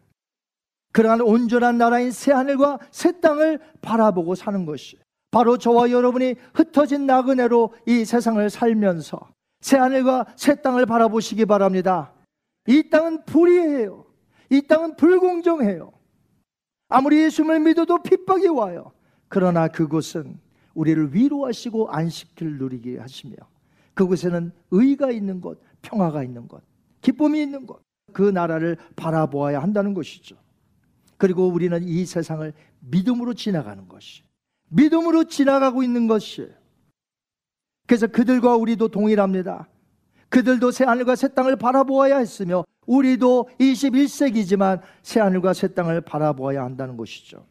[0.97, 4.97] 그러한 온전한 나라인 새 하늘과 새 땅을 바라보고 사는 것이
[5.31, 9.21] 바로 저와 여러분이 흩어진 나그네로 이 세상을 살면서
[9.61, 12.15] 새 하늘과 새 땅을 바라보시기 바랍니다.
[12.67, 14.07] 이 땅은 불의해요.
[14.49, 15.93] 이 땅은 불공정해요.
[16.89, 18.93] 아무리 예수님을 믿어도 핍박이 와요.
[19.29, 20.41] 그러나 그곳은
[20.73, 23.37] 우리를 위로하시고 안식을 누리게 하시며
[23.93, 26.63] 그곳에는 의가 있는 곳, 평화가 있는 곳,
[27.03, 27.83] 기쁨이 있는 곳,
[28.15, 30.46] 그 나라를 바라보아야 한다는 것이죠.
[31.17, 34.23] 그리고 우리는 이 세상을 믿음으로 지나가는 것이
[34.69, 36.51] 믿음으로 지나가고 있는 것이에요.
[37.87, 39.69] 그래서 그들과 우리도 동일합니다.
[40.29, 47.47] 그들도 새하늘과 새 땅을 바라보아야 했으며 우리도 21세기지만 새하늘과 새 땅을 바라보아야 한다는 것이죠.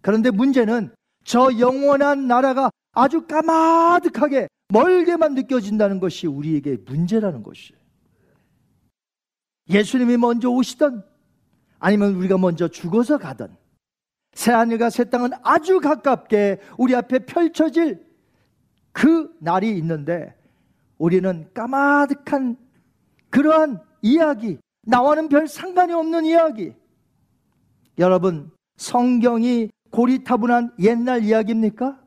[0.00, 7.78] 그런데 문제는 저 영원한 나라가 아주 까마득하게 멀게만 느껴진다는 것이 우리에게 문제라는 것이에요.
[9.68, 11.04] 예수님이 먼저 오시던
[11.78, 13.48] 아니면 우리가 먼저 죽어서 가든
[14.32, 18.06] 새하늘과 새 땅은 아주 가깝게 우리 앞에 펼쳐질
[18.92, 20.34] 그 날이 있는데
[20.98, 22.56] 우리는 까마득한
[23.30, 26.72] 그러한 이야기, 나와는 별 상관이 없는 이야기.
[27.98, 31.98] 여러분, 성경이 고리타분한 옛날 이야기입니까?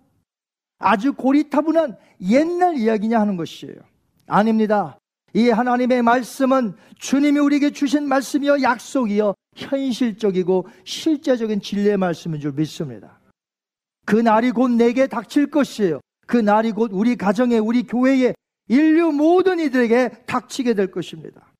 [0.78, 3.76] 아주 고리타분한 옛날 이야기냐 하는 것이에요.
[4.28, 4.99] 아닙니다.
[5.34, 13.20] 이 하나님의 말씀은 주님이 우리에게 주신 말씀이요, 약속이요, 현실적이고 실제적인 진리의 말씀인 줄 믿습니다.
[14.06, 16.02] 그 날이 곧 내게 닥칠 것이에요.
[16.26, 18.34] 그 날이 곧 우리 가정에, 우리 교회에,
[18.68, 21.52] 인류 모든 이들에게 닥치게 될 것입니다.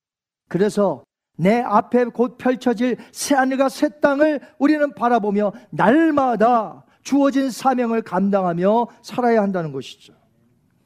[0.48, 1.04] 그래서
[1.36, 9.42] 내 앞에 곧 펼쳐질 새 하늘과 새 땅을 우리는 바라보며 날마다 주어진 사명을 감당하며 살아야
[9.42, 10.12] 한다는 것이죠.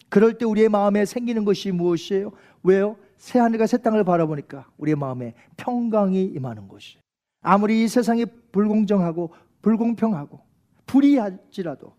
[0.08, 2.32] 그럴 때 우리의 마음에 생기는 것이 무엇이에요?
[2.64, 2.96] 왜요?
[3.16, 6.98] 새 하늘과 새 땅을 바라보니까 우리의 마음에 평강이 임하는 것이.
[7.42, 10.40] 아무리 이 세상이 불공정하고 불공평하고
[10.86, 11.94] 불의할지라도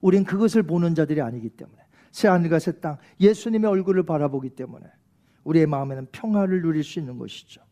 [0.00, 1.78] 우린 그것을 보는 자들이 아니기 때문에
[2.12, 4.86] 새 하늘과 새 땅, 예수님의 얼굴을 바라보기 때문에
[5.44, 7.62] 우리의 마음에는 평화를 누릴 수 있는 것이죠.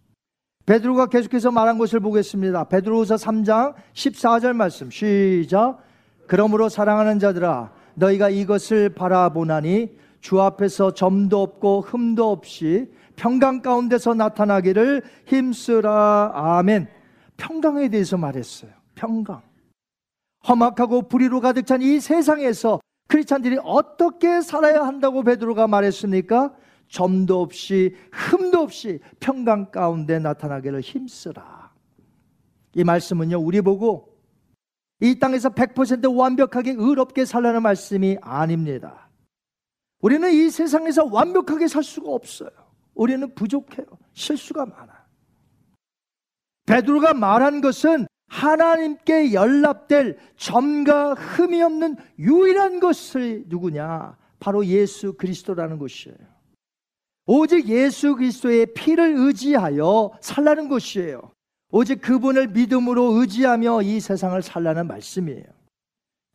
[0.64, 2.64] 베드로가 계속해서 말한 것을 보겠습니다.
[2.64, 5.78] 베드로후서 3장 14절 말씀 시작.
[6.26, 15.02] 그러므로 사랑하는 자들아 너희가 이것을 바라보나니 주 앞에서 점도 없고 흠도 없이 평강 가운데서 나타나기를
[15.26, 16.32] 힘쓰라.
[16.34, 16.88] 아멘.
[17.36, 18.70] 평강에 대해서 말했어요.
[18.94, 19.42] 평강.
[20.48, 26.54] 험악하고 불의로 가득 찬 이 세상에서 크리스찬들이 어떻게 살아야 한다고 베드로가 말했습니까?
[26.88, 31.72] 점도 없이 흠도 없이 평강 가운데 나타나기를 힘쓰라.
[32.74, 34.16] 이 말씀은요, 우리 보고
[35.00, 39.05] 이 땅에서 100% 완벽하게 의롭게 살라는 말씀이 아닙니다.
[40.00, 42.50] 우리는 이 세상에서 완벽하게 살 수가 없어요.
[42.94, 43.86] 우리는 부족해요.
[44.12, 45.06] 실수가 많아.
[46.66, 54.16] 베드로가 말한 것은 하나님께 연락될 점과 흠이 없는 유일한 것을 누구냐?
[54.40, 56.16] 바로 예수 그리스도라는 것이에요.
[57.26, 61.32] 오직 예수 그리스도의 피를 의지하여 살라는 것이에요.
[61.70, 65.44] 오직 그분을 믿음으로 의지하며 이 세상을 살라는 말씀이에요.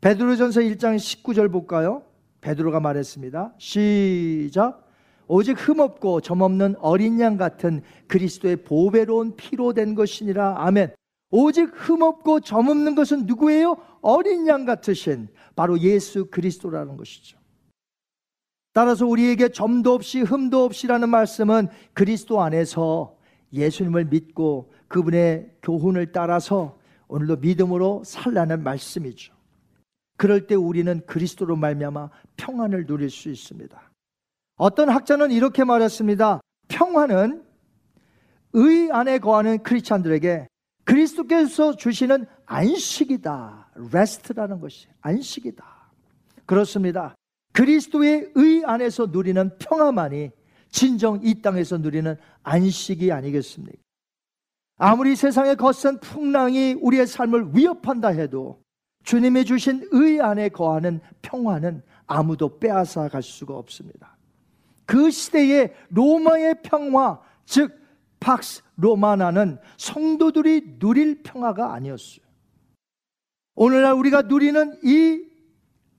[0.01, 2.03] 베드로전서 1장 19절 볼까요?
[2.41, 3.53] 베드로가 말했습니다.
[3.57, 4.87] 시작.
[5.27, 10.55] 오직 흠없고 점없는 어린 양 같은 그리스도의 보배로운 피로 된 것이니라.
[10.57, 10.93] 아멘.
[11.29, 13.77] 오직 흠없고 점없는 것은 누구예요?
[14.01, 17.37] 어린 양 같으신 바로 예수 그리스도라는 것이죠.
[18.73, 23.17] 따라서 우리에게 점도 없이 흠도 없이라는 말씀은 그리스도 안에서
[23.53, 26.77] 예수님을 믿고 그분의 교훈을 따라서
[27.07, 29.33] 오늘도 믿음으로 살라는 말씀이죠.
[30.17, 32.09] 그럴 때 우리는 그리스도로 말미암아
[32.41, 33.91] 평안을 누릴 수 있습니다.
[34.57, 36.41] 어떤 학자는 이렇게 말했습니다.
[36.67, 37.43] 평화는
[38.53, 40.47] 의 안에 거하는 크리스찬들에게
[40.83, 43.71] 그리스도께서 주시는 안식이다.
[43.93, 45.63] Rest라는 것이 안식이다.
[46.45, 47.15] 그렇습니다.
[47.53, 50.31] 그리스도의 의 안에서 누리는 평화만이
[50.69, 53.77] 진정 이 땅에서 누리는 안식이 아니겠습니까?
[54.77, 58.63] 아무리 세상의 거센 풍랑이 우리의 삶을 위협한다 해도
[59.03, 64.17] 주님이 주신 의 안에 거하는 평화는 아무도 빼앗아 갈 수가 없습니다.
[64.85, 67.79] 그 시대의 로마의 평화, 즉
[68.19, 72.25] 팍스 로마나는 성도들이 누릴 평화가 아니었어요.
[73.55, 75.23] 오늘날 우리가 누리는 이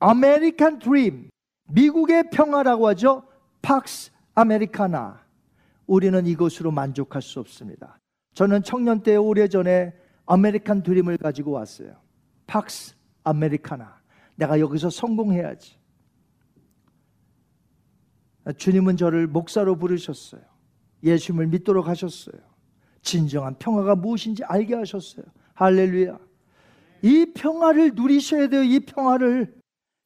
[0.00, 1.30] 아메리칸 드림,
[1.68, 3.22] 미국의 평화라고 하죠.
[3.62, 5.22] 팍스 아메리카나.
[5.86, 7.98] 우리는 이것으로 만족할 수 없습니다.
[8.34, 9.94] 저는 청년 때 오래전에
[10.26, 11.96] 아메리칸 드림을 가지고 왔어요.
[12.46, 12.94] 팍스
[13.24, 14.00] 아메리카나.
[14.36, 15.81] 내가 여기서 성공해야지.
[18.56, 20.42] 주님은 저를 목사로 부르셨어요.
[21.04, 22.36] 예수님을 믿도록 하셨어요.
[23.02, 25.24] 진정한 평화가 무엇인지 알게 하셨어요.
[25.54, 26.18] 할렐루야.
[27.02, 28.62] 이 평화를 누리셔야 돼요.
[28.62, 29.54] 이 평화를.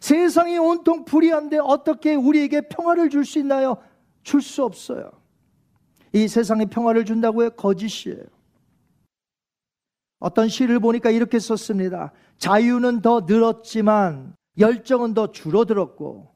[0.00, 3.76] 세상이 온통 불의한데 어떻게 우리에게 평화를 줄 수 있나요?
[4.22, 5.10] 줄 수 없어요.
[6.12, 8.22] 이 세상에 평화를 준다고 해 거짓이에요.
[10.18, 12.12] 어떤 시를 보니까 이렇게 썼습니다.
[12.38, 16.34] 자유는 더 늘었지만 열정은 더 줄어들었고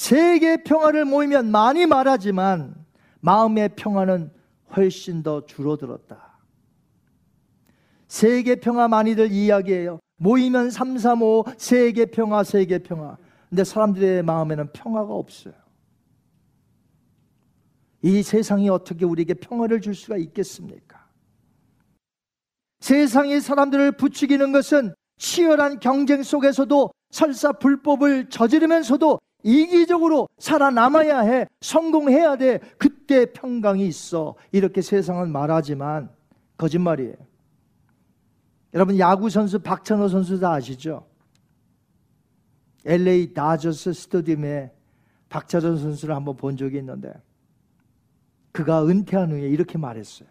[0.00, 2.74] 세계 평화를 모이면 많이 말하지만
[3.20, 4.32] 마음의 평화는
[4.74, 6.38] 훨씬 더 줄어들었다.
[8.08, 10.00] 세계 평화 많이들 이야기해요.
[10.16, 13.18] 모이면 3, 3, 5 세계 평화, 세계 평화.
[13.50, 15.52] 근데 사람들의 마음에는 평화가 없어요.
[18.00, 21.06] 이 세상이 어떻게 우리에게 평화를 줄 수가 있겠습니까?
[22.80, 32.58] 세상의 사람들을 부추기는 것은 치열한 경쟁 속에서도 설사 불법을 저지르면서도 이기적으로 살아남아야 해, 성공해야 돼,
[32.78, 34.34] 그때 평강이 있어.
[34.52, 36.10] 이렇게 세상은 말하지만
[36.56, 37.14] 거짓말이에요.
[38.74, 41.06] 여러분, 야구 선수 박찬호 선수 다 아시죠?
[42.84, 44.72] LA 다저스 스타디움에
[45.28, 47.12] 박찬호 선수를 한번 본 적이 있는데,
[48.52, 50.28] 그가 은퇴한 후에 이렇게 말했어요.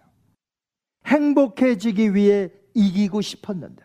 [1.06, 3.84] 행복해지기 위해 이기고 싶었는데,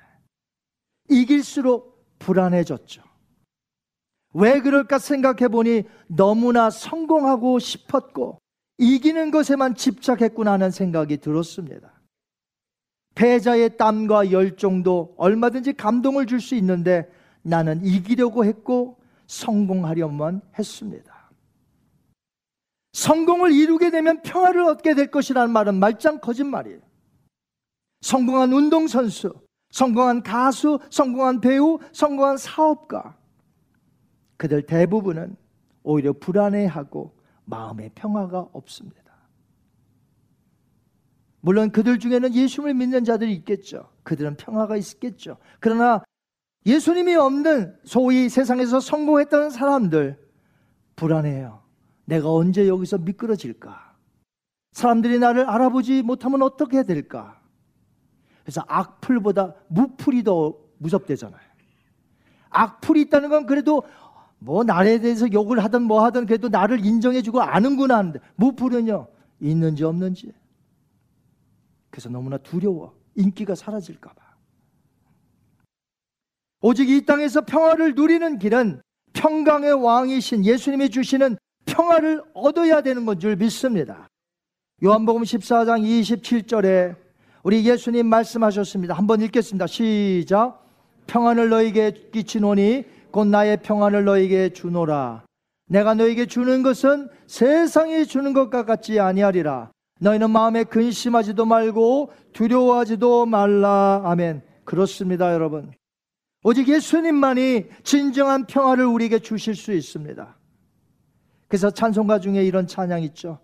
[1.08, 3.02] 이길수록 불안해졌죠.
[4.34, 8.40] 왜 그럴까 생각해 보니 너무나 성공하고 싶었고
[8.78, 11.92] 이기는 것에만 집착했구나 하는 생각이 들었습니다.
[13.14, 17.08] 패자의 땀과 열정도 얼마든지 감동을 줄 수 있는데
[17.42, 21.30] 나는 이기려고 했고 성공하려만 했습니다.
[22.92, 26.80] 성공을 이루게 되면 평화를 얻게 될 것이라는 말은 말짱 거짓말이에요.
[28.00, 29.32] 성공한 운동선수,
[29.70, 33.16] 성공한 가수, 성공한 배우, 성공한 사업가,
[34.36, 35.36] 그들 대부분은
[35.82, 37.14] 오히려 불안해하고
[37.44, 39.04] 마음의 평화가 없습니다.
[41.40, 43.90] 물론 그들 중에는 예수님을 믿는 자들이 있겠죠.
[44.02, 45.36] 그들은 평화가 있겠죠.
[45.60, 46.02] 그러나
[46.64, 50.18] 예수님이 없는 소위 세상에서 성공했던 사람들
[50.96, 51.62] 불안해요.
[52.06, 53.94] 내가 언제 여기서 미끄러질까?
[54.72, 57.40] 사람들이 나를 알아보지 못하면 어떻게 될까?
[58.42, 61.54] 그래서 악풀보다 무풀이 더 무섭대잖아요.
[62.50, 63.82] 악풀이 있다는 건 그래도
[64.38, 69.06] 뭐 나에 대해서 욕을 하든 뭐 하든 그래도 나를 인정해주고 아는구나 하는데 무풀은요
[69.40, 70.32] 있는지 없는지
[71.90, 74.16] 그래서 너무나 두려워 인기가 사라질까봐
[76.60, 78.80] 오직 이 땅에서 평화를 누리는 길은
[79.12, 84.08] 평강의 왕이신 예수님이 주시는 평화를 얻어야 되는 건 줄 믿습니다.
[84.82, 86.96] 요한복음 14장 27절에
[87.42, 88.94] 우리 예수님 말씀하셨습니다.
[88.94, 89.66] 한번 읽겠습니다.
[89.66, 90.62] 시작.
[91.06, 92.84] 평안을 너에게 끼치노니
[93.14, 95.22] 곧 나의 평안을 너에게 주노라.
[95.68, 99.70] 내가 너에게 주는 것은 세상이 주는 것과 같지 아니하리라.
[100.00, 104.02] 너희는 마음에 근심하지도 말고 두려워하지도 말라.
[104.04, 104.42] 아멘.
[104.64, 105.70] 그렇습니다, 여러분.
[106.42, 110.36] 오직 예수님만이 진정한 평화를 우리에게 주실 수 있습니다.
[111.46, 113.38] 그래서 찬송가 중에 이런 찬양 있죠.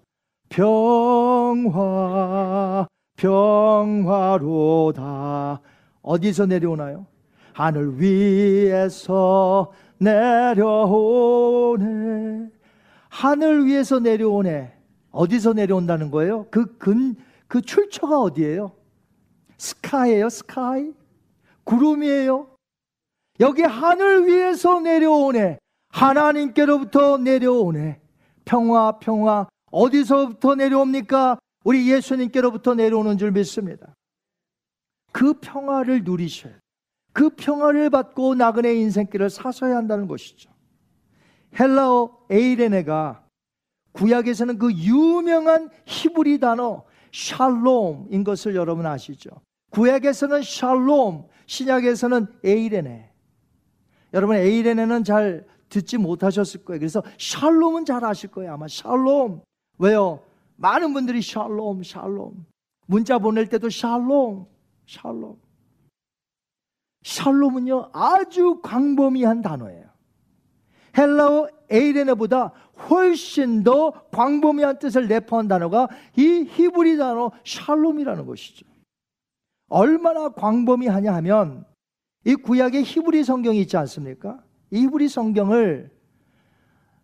[0.49, 1.68] 평화,
[3.14, 4.51] 평화로다.
[6.03, 7.07] 어디서 내려오나요?
[7.61, 11.31] 하늘 위에서 내려오네.
[13.11, 14.75] 하늘 위에서 내려오네.
[15.11, 16.47] 어디서 내려온다는 거예요?
[16.51, 17.17] 그 근,
[17.49, 18.73] 그 출처가 어디예요?
[19.59, 20.95] 스카이예요, 스카이?
[21.65, 22.49] 구름이에요?
[23.41, 25.59] 여기 하늘 위에서 내려오네.
[25.91, 28.01] 하나님께로부터 내려오네.
[28.47, 29.47] 평화, 평화.
[29.71, 31.39] 어디서부터 내려옵니까?
[31.65, 33.95] 우리 예수님께로부터 내려오는 줄 믿습니다.
[35.13, 36.60] 그 평화를 누리셔야 돼요.
[37.13, 40.51] 그 평화를 받고 나그네 인생길을 사셔야 한다는 것이죠.
[41.59, 43.25] 헬라어 에이레네가
[43.93, 49.31] 구약에서는 그 유명한 히브리 단어 샬롬인 것을 여러분 아시죠?
[49.71, 53.11] 구약에서는 샬롬, 신약에서는 에이레네.
[54.15, 56.81] 여러분 에이레네는 잘 듣지 못하셨을 거예요.
[56.81, 58.55] 그래서 샬롬은 잘 아실 거예요.
[58.55, 59.43] 아마 샬롬.
[59.79, 60.23] 왜요?
[60.57, 62.47] 많은 분들이 샬롬, 샬롬.
[62.87, 64.47] 문자 보낼 때도 샬롬,
[64.87, 65.37] 샬롬.
[67.03, 69.91] 샬롬은요 아주 광범위한 단어예요.
[70.97, 72.53] 헬라어 에이레네보다
[72.89, 78.67] 훨씬 더 광범위한 뜻을 내포한 단어가 이 히브리 단어 샬롬이라는 것이죠.
[79.69, 81.65] 얼마나 광범위하냐 하면
[82.25, 84.43] 이 구약의 히브리 성경이 있지 않습니까?
[84.71, 85.91] 이 히브리 성경을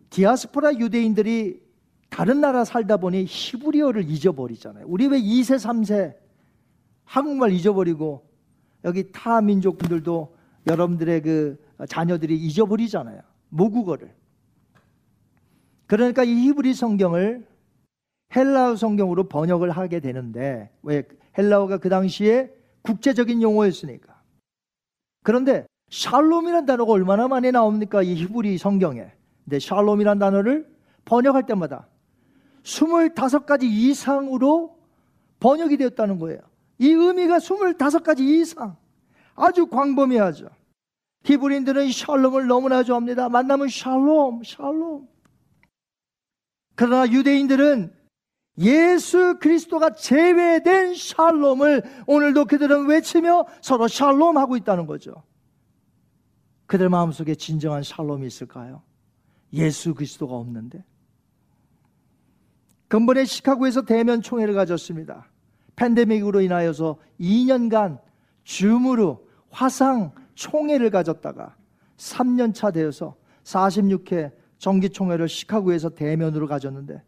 [0.09, 1.65] 디아스포라 유대인들이
[2.09, 4.85] 다른 나라 살다 보니 히브리어를 잊어버리잖아요.
[4.87, 6.15] 우리 왜 2세, 3세
[7.03, 8.26] 한국말 잊어버리고
[8.83, 10.35] 여기 타 민족분들도
[10.67, 13.21] 여러분들의 그 자녀들이 잊어버리잖아요.
[13.49, 14.13] 모국어를.
[15.85, 17.47] 그러니까 이 히브리 성경을
[18.35, 21.03] 헬라어 성경으로 번역을 하게 되는데 왜
[21.37, 22.51] 헬라어가 그 당시에
[22.81, 24.21] 국제적인 용어였으니까.
[25.23, 28.01] 그런데 샬롬이라는 단어가 얼마나 많이 나옵니까?
[28.01, 29.11] 이 히브리 성경에.
[29.45, 30.69] 근데 샬롬이라는 단어를
[31.05, 31.87] 번역할 때마다
[32.63, 34.77] 25가지 이상으로
[35.39, 36.39] 번역이 되었다는 거예요.
[36.79, 38.77] 이 의미가 25가지 이상.
[39.35, 40.49] 아주 광범위하죠.
[41.23, 43.29] 히브리인들은 샬롬을 너무나 좋아합니다.
[43.29, 45.07] 만나면 샬롬, 샬롬.
[46.75, 47.93] 그러나 유대인들은
[48.59, 55.23] 예수 그리스도가 제외된 샬롬을 오늘도 그들은 외치며 서로 샬롬 하고 있다는 거죠.
[56.65, 58.81] 그들 마음속에 진정한 샬롬이 있을까요?
[59.53, 60.83] 예수 그리스도가 없는데.
[62.87, 65.27] 근본에 시카고에서 대면 총회를 가졌습니다.
[65.77, 67.99] 팬데믹으로 인하여서 2년간
[68.43, 71.55] 줌으로 화상 총회를 가졌다가
[71.97, 77.01] 3년 차 되어서 46회 정기 총회를 시카고에서 대면으로 가졌는데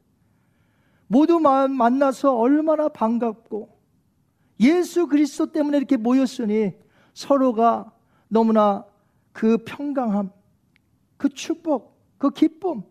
[1.07, 3.78] 모두 만나서 얼마나 반갑고
[4.61, 6.74] 예수 그리스도 때문에 이렇게 모였으니
[7.13, 7.91] 서로가
[8.28, 8.86] 너무나
[9.32, 10.32] 그 평강함,
[11.17, 12.84] 그 축복, 그 기쁨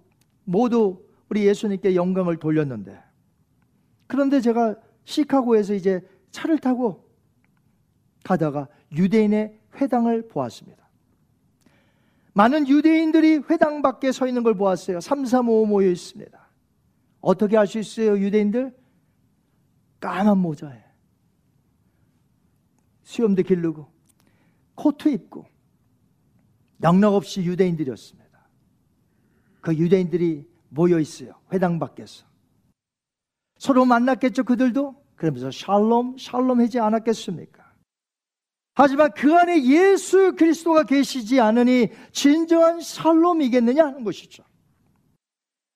[0.45, 3.01] 모두 우리 예수님께 영광을 돌렸는데
[4.07, 4.75] 그런데 제가
[5.09, 7.09] 시카고에서 이제 차를 타고
[8.23, 10.87] 가다가 유대인의 회당을 보았습니다.
[12.35, 15.01] 많은 유대인들이 회당 밖에 서 있는 걸 보았어요.
[15.01, 16.49] 3, 3, 5 모여 있습니다.
[17.21, 18.77] 어떻게 할수 있어요, 유대인들?
[19.99, 20.85] 까만 모자에
[23.03, 23.91] 수염도 기르고
[24.75, 25.47] 코트 입고
[26.83, 28.29] 영락 없이 유대인들이었습니다.
[29.63, 31.33] 그 유대인들이 모여 있어요.
[31.53, 32.28] 회당 밖에서.
[33.59, 34.95] 서로 만났겠죠, 그들도?
[35.17, 37.67] 그러면서 샬롬, 샬롬 하지 않았겠습니까?
[38.75, 44.45] 하지만 그 안에 예수 그리스도가 계시지 않으니 진정한 샬롬이겠느냐 하는 것이죠.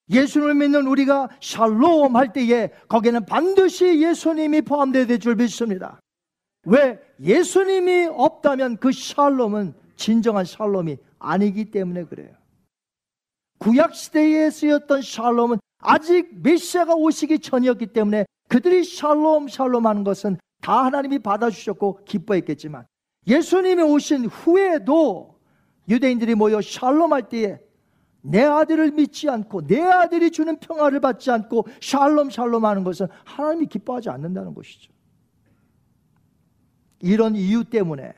[0.09, 6.01] 예수를 믿는 우리가 샬롬 할 때에 거기에는 반드시 예수님이 포함되어야 될 줄 믿습니다.
[6.65, 7.01] 왜?
[7.21, 12.31] 예수님이 없다면 그 샬롬은 진정한 샬롬이 아니기 때문에 그래요.
[13.59, 20.85] 구약 시대에 쓰였던 샬롬은 아직 메시아가 오시기 전이었기 때문에 그들이 샬롬 샬롬 하는 것은 다
[20.85, 22.87] 하나님이 받아주셨고 기뻐했겠지만
[23.27, 25.39] 예수님이 오신 후에도
[25.89, 27.59] 유대인들이 모여 샬롬 할 때에
[28.23, 33.67] 내 아들을 믿지 않고 내 아들이 주는 평화를 받지 않고 샬롬 샬롬 하는 것은 하나님이
[33.67, 34.93] 기뻐하지 않는다는 것이죠.
[37.01, 38.15] 이런 이유 때문에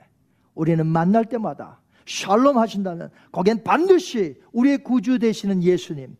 [0.54, 6.16] 우리는 만날 때마다 샬롬 하신다면 거기엔 반드시 우리의 구주 되시는 예수님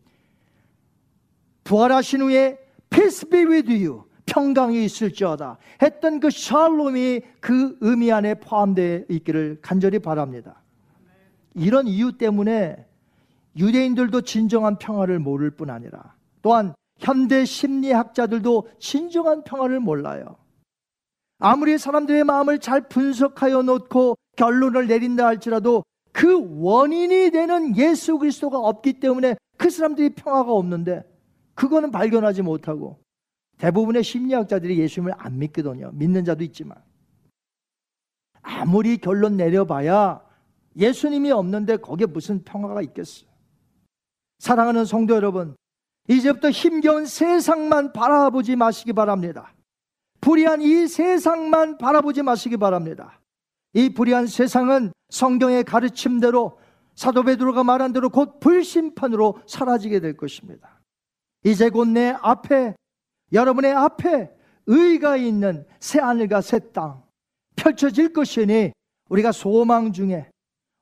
[1.65, 2.57] 부활하신 후에
[2.89, 9.99] peace be with you 평강이 있을지어다 했던 그 샬롬이 그 의미 안에 포함되어 있기를 간절히
[9.99, 10.61] 바랍니다.
[11.53, 12.85] 이런 이유 때문에
[13.57, 20.37] 유대인들도 진정한 평화를 모를 뿐 아니라 또한 현대 심리학자들도 진정한 평화를 몰라요.
[21.39, 28.99] 아무리 사람들의 마음을 잘 분석하여 놓고 결론을 내린다 할지라도 그 원인이 되는 예수 그리스도가 없기
[28.99, 31.03] 때문에 그 사람들이 평화가 없는데
[31.55, 32.99] 그거는 발견하지 못하고
[33.57, 35.91] 대부분의 심리학자들이 예수님을 안 믿거든요.
[35.93, 36.77] 믿는 자도 있지만
[38.41, 40.21] 아무리 결론 내려봐야
[40.75, 43.29] 예수님이 없는데 거기에 무슨 평화가 있겠어요.
[44.39, 45.55] 사랑하는 성도 여러분,
[46.07, 49.53] 이제부터 힘겨운 세상만 바라보지 마시기 바랍니다.
[50.21, 53.21] 불의한 이 세상만 바라보지 마시기 바랍니다.
[53.73, 56.59] 이 불의한 세상은 성경의 가르침대로
[56.95, 60.74] 사도 베드로가 말한 대로 곧 불심판으로 사라지게 될 것입니다.
[61.45, 62.75] 이제 곧 내 앞에
[63.31, 64.31] 여러분의 앞에
[64.65, 67.03] 의가 있는 새 하늘과 새 땅
[67.55, 68.71] 펼쳐질 것이니
[69.09, 70.27] 우리가 소망 중에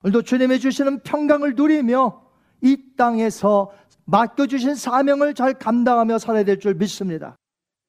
[0.03, 2.23] 오늘도 주님의 주시는 평강을 누리며
[2.61, 3.71] 이 땅에서
[4.05, 7.35] 맡겨주신 사명을 잘 감당하며 살아야 될 줄 믿습니다.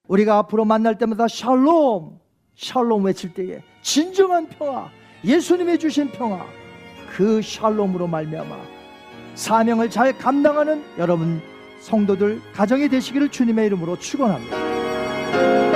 [0.08, 2.18] 우리가 앞으로 만날 때마다 샬롬,
[2.56, 4.90] 샬롬 외칠 때에 진정한 평화,
[5.24, 6.44] 예수님이 주신 평화,
[7.16, 8.56] 그 샬롬으로 말미암아
[9.34, 11.40] 사명을 잘 감당하는 여러분
[11.84, 15.73] 성도들 가정이 되시기를 주님의 이름으로 축원합니다.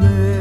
[0.00, 0.31] 싸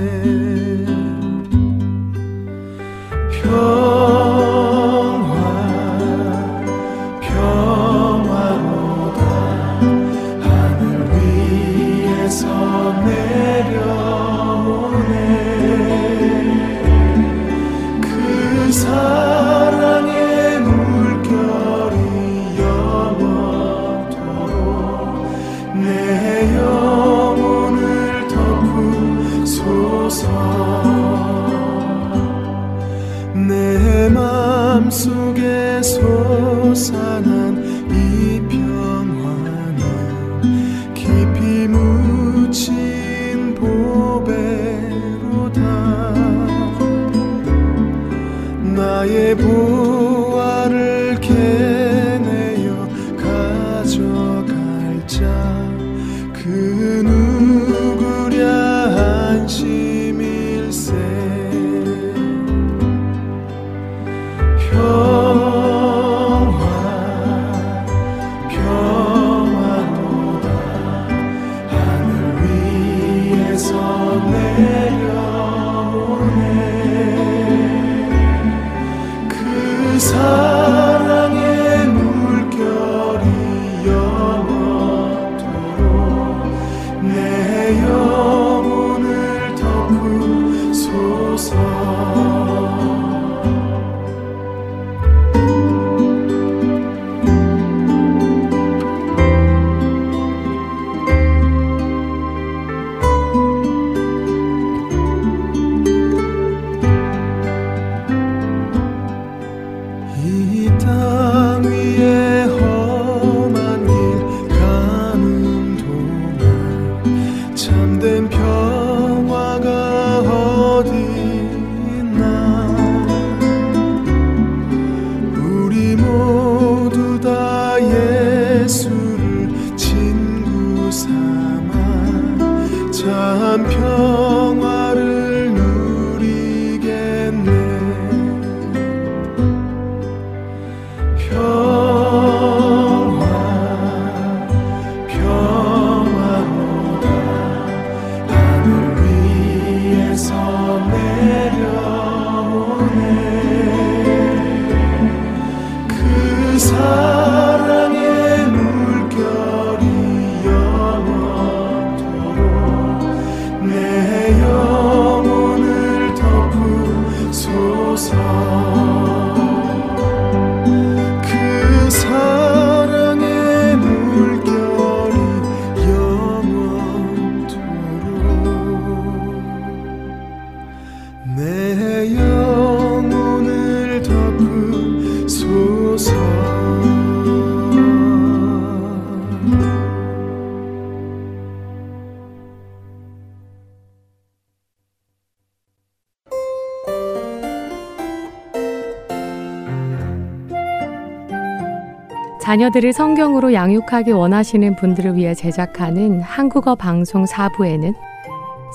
[202.61, 207.95] 자녀들을 성경으로 양육하기 원하시는 분들을 위해 제작하는 한국어 방송 4부에는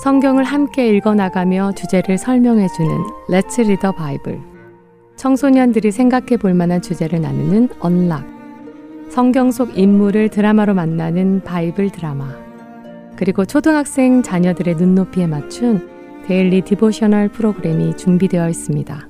[0.03, 2.89] 성경을 함께 읽어나가며 주제를 설명해주는
[3.29, 4.41] Let's Read the Bible,
[5.15, 8.25] 청소년들이 생각해 볼 만한 주제를 나누는 Unlock,
[9.09, 12.27] 성경 속 인물을 드라마로 만나는 바이블 드라마,
[13.15, 15.87] 그리고 초등학생 자녀들의 눈높이에 맞춘
[16.25, 19.07] Daily Devotional 프로그램이 준비되어 있습니다.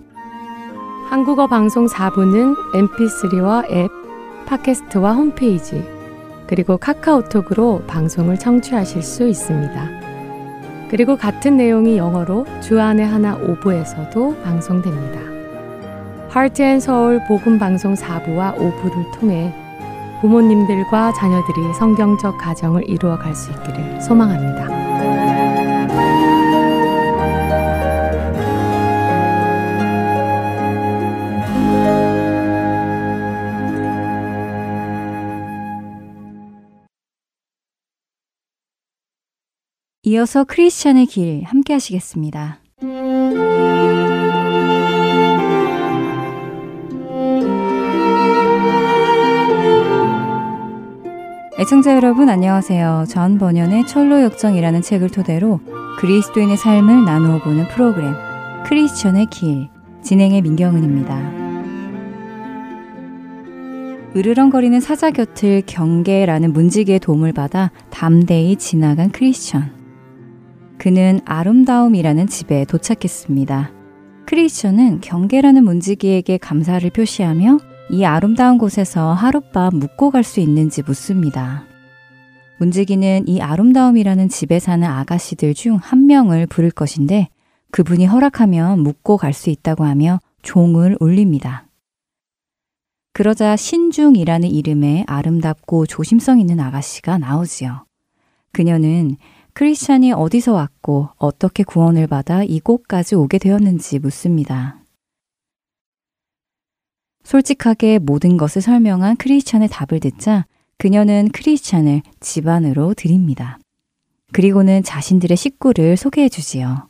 [1.10, 3.97] 한국어 방송 4부는 mp3와 앱,
[4.48, 5.84] 팟캐스트와 홈페이지,
[6.48, 9.90] 그리고 카카오톡으로 방송을 청취하실 수 있습니다.
[10.90, 15.20] 그리고 같은 내용이 영어로 주안의 하나 오부에서도 방송됩니다.
[16.60, 19.54] And Soul 복음 방송 4부와 5부를 통해
[20.22, 25.27] 부모님들과 자녀들이 성경적 가정을 이루어 갈 수 있기를 소망합니다.
[40.08, 42.60] 이어서 크리스찬의 길 함께 하시겠습니다.
[51.60, 53.04] 애청자 여러분 안녕하세요.
[53.10, 55.60] 전 번연의 철로 역정이라는 책을 토대로
[56.00, 58.14] 그리스도인의 삶을 나누어 보는 프로그램
[58.66, 59.68] 크리스천의 길
[60.04, 61.20] 진행의 민경은입니다.
[64.16, 69.77] 으르렁거리는 사자 곁을 경계라는 문지기의 도움을 받아 담대히 지나간 크리스천.
[70.78, 73.72] 그는 아름다움이라는 집에 도착했습니다.
[74.26, 77.58] 크리스천은 경계라는 문지기에게 감사를 표시하며
[77.92, 81.64] 이 아름다운 곳에서 하룻밤 묵고 갈 수 있는지 묻습니다.
[82.60, 87.30] 문지기는 이 아름다움이라는 집에 사는 아가씨들 중 한 명을 부를 것인데
[87.72, 91.68] 그분이 허락하면 묵고 갈 수 있다고 하며 종을 울립니다.
[93.14, 97.86] 그러자 신중이라는 이름의 아름답고 조심성 있는 아가씨가 나오지요.
[98.52, 99.18] 그녀는
[99.58, 104.84] 크리스찬이 어디서 왔고 어떻게 구원을 받아 이곳까지 오게 되었는지 묻습니다.
[107.24, 110.46] 솔직하게 모든 것을 설명한 크리스찬의 답을 듣자
[110.78, 113.58] 그녀는 크리스찬을 집안으로 드립니다.
[114.32, 116.88] 그리고는 자신들의 식구를 소개해 주지요.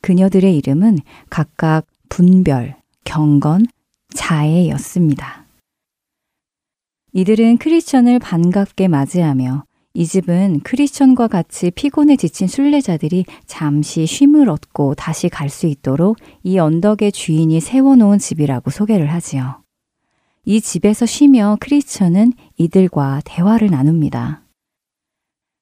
[0.00, 0.98] 그녀들의 이름은
[1.30, 3.66] 각각 분별, 경건,
[4.12, 5.46] 자애였습니다.
[7.12, 9.66] 이들은 크리스천을 반갑게 맞이하며
[9.96, 16.58] 이 집은 크리스천과 같이 피곤에 지친 순례자들이 잠시 쉼을 얻고 다시 갈 수 있도록 이
[16.58, 19.62] 언덕의 주인이 세워놓은 집이라고 소개를 하지요.
[20.44, 24.42] 이 집에서 쉬며 크리스천은 이들과 대화를 나눕니다.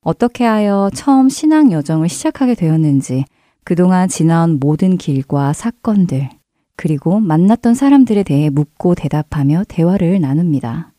[0.00, 3.26] 어떻게 하여 처음 신앙 여정을 시작하게 되었는지
[3.64, 6.30] 그동안 지나온 모든 길과 사건들,
[6.74, 10.91] 그리고 만났던 사람들에 대해 묻고 대답하며 대화를 나눕니다.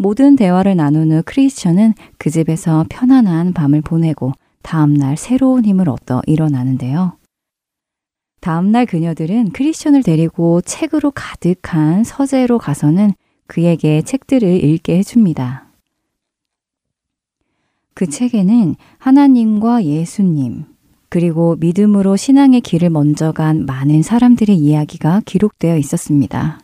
[0.00, 4.32] 모든 대화를 나눈 후 크리스천은 그 집에서 편안한 밤을 보내고
[4.62, 7.18] 다음날 새로운 힘을 얻어 일어나는데요.
[8.40, 13.12] 다음날 그녀들은 크리스천을 데리고 책으로 가득한 서재로 가서는
[13.46, 15.66] 그에게 책들을 읽게 해줍니다.
[17.92, 20.64] 그 책에는 하나님과 예수님,
[21.10, 26.58] 그리고 믿음으로 신앙의 길을 먼저 간 많은 사람들의 이야기가 기록되어 있었습니다.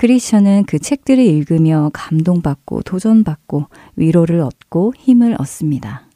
[0.00, 6.06] 크리스천은 그 책들을 읽으며 감동받고 도전받고 위로를 얻고 힘을 얻습니다.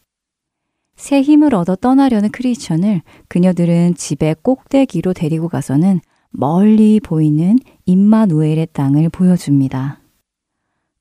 [0.96, 10.00] 새 힘을 얻어 떠나려는 크리스천을 그녀들은 집의 꼭대기로 데리고 가서는 멀리 보이는 임마누엘의 땅을 보여줍니다.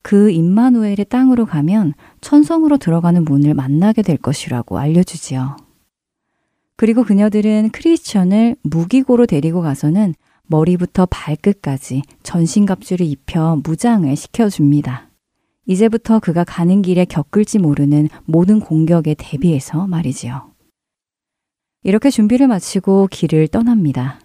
[0.01, 5.55] 그 임마누엘의 땅으로 가면 천성으로 들어가는 문을 만나게 될 것이라고 알려주지요.
[6.75, 10.15] 그리고 그녀들은 크리스천을 무기고로 데리고 가서는
[10.47, 15.09] 머리부터 발끝까지 전신갑주를 입혀 무장을 시켜줍니다.
[15.65, 20.51] 이제부터 그가 가는 길에 겪을지 모르는 모든 공격에 대비해서 말이지요.
[21.83, 24.19] 이렇게 준비를 마치고 길을 떠납니다.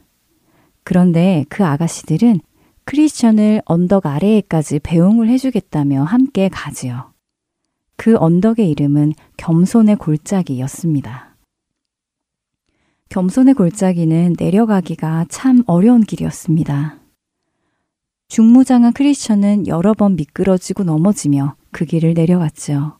[0.84, 2.40] 그런데 그 아가씨들은
[2.84, 7.12] 크리스천을 언덕 아래에까지 배웅을 해주겠다며 함께 가지요.
[7.96, 11.27] 그 언덕의 이름은 겸손의 골짜기였습니다.
[13.08, 16.98] 겸손의 골짜기는 내려가기가 참 어려운 길이었습니다.
[18.28, 22.98] 중무장한 크리스천은 여러 번 미끄러지고 넘어지며 그 길을 내려갔죠.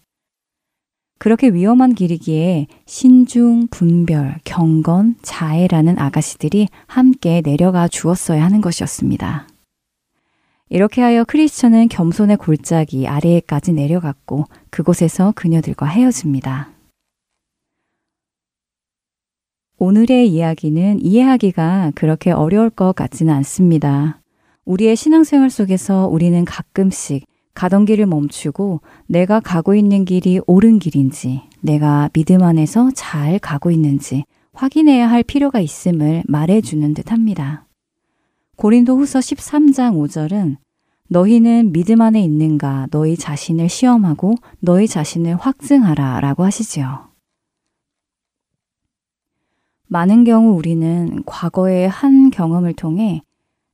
[1.18, 9.46] 그렇게 위험한 길이기에 신중, 분별, 경건, 자애라는 아가씨들이 함께 내려가 주었어야 하는 것이었습니다.
[10.70, 16.77] 이렇게 하여 크리스천은 겸손의 골짜기 아래에까지 내려갔고 그곳에서 그녀들과 헤어집니다.
[19.80, 24.20] 오늘의 이야기는 이해하기가 그렇게 어려울 것 같지는 않습니다.
[24.64, 27.24] 우리의 신앙생활 속에서 우리는 가끔씩
[27.54, 34.24] 가던 길을 멈추고 내가 가고 있는 길이 옳은 길인지, 내가 믿음 안에서 잘 가고 있는지
[34.52, 37.64] 확인해야 할 필요가 있음을 말해주는 듯 합니다.
[38.56, 40.56] 고린도 후서 13장 5절은
[41.08, 47.07] 너희는 믿음 안에 있는가 너희 자신을 시험하고 너희 자신을 확증하라 라고 하시지요.
[49.88, 53.22] 많은 경우 우리는 과거의 한 경험을 통해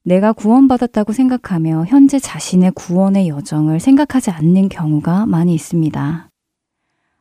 [0.04, 6.30] 내가 구원받았다고 생각하며 현재 자신의 구원의 여정을 생각하지 않는 경우가 많이 있습니다.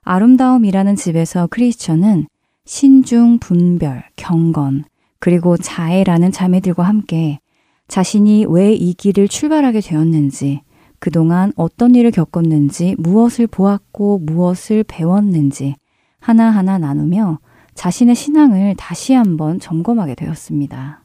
[0.03, 2.27] 아름다움이라는 집에서 크리스천은
[2.65, 4.83] 신중, 분별, 경건,
[5.19, 7.39] 그리고 자애라는 자매들과 함께
[7.87, 10.61] 자신이 왜 이 길을 출발하게 되었는지,
[10.99, 15.75] 그동안 어떤 일을 겪었는지, 무엇을 보았고 무엇을 배웠는지
[16.19, 17.39] 하나하나 나누며
[17.75, 21.03] 자신의 신앙을 다시 한번 점검하게 되었습니다.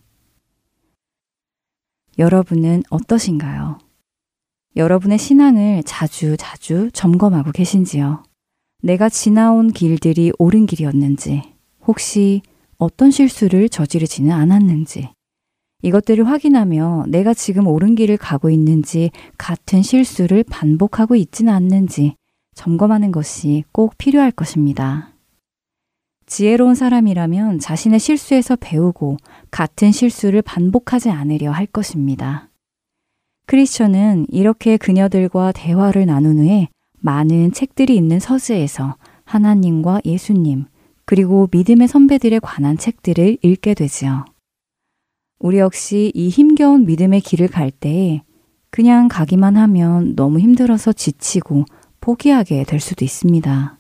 [2.19, 3.79] 여러분은 어떠신가요?
[4.77, 8.23] 여러분의 신앙을 자주 자주 점검하고 계신지요?
[8.83, 11.43] 내가 지나온 길들이 옳은 길이었는지,
[11.87, 12.43] 혹시
[12.77, 15.11] 어떤 실수를 저지르지는 않았는지,
[15.83, 22.17] 이것들을 확인하며 내가 지금 옳은 길을 가고 있는지 같은 실수를 반복하고 있지는 않는지
[22.55, 25.13] 점검하는 것이 꼭 필요할 것입니다.
[26.29, 29.17] 지혜로운 사람이라면 자신의 실수에서 배우고
[29.51, 32.51] 같은 실수를 반복하지 않으려 할 것입니다.
[33.47, 36.69] 크리스천은 이렇게 그녀들과 대화를 나눈 후에
[37.01, 40.67] 많은 책들이 있는 서재에서 하나님과 예수님,
[41.07, 44.27] 그리고 믿음의 선배들에 관한 책들을 읽게 되지요.
[45.39, 48.23] 우리 역시 이 힘겨운 믿음의 길을 갈 때에
[48.71, 51.65] 그냥 가기만 하면 너무 힘들어서 지치고
[52.01, 53.78] 포기하게 될 수도 있습니다.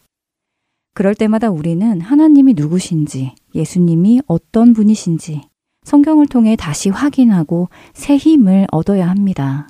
[0.98, 5.42] 그럴 때마다 우리는 하나님이 누구신지, 예수님이 어떤 분이신지
[5.84, 9.68] 성경을 통해 다시 확인하고 새 힘을 얻어야 합니다.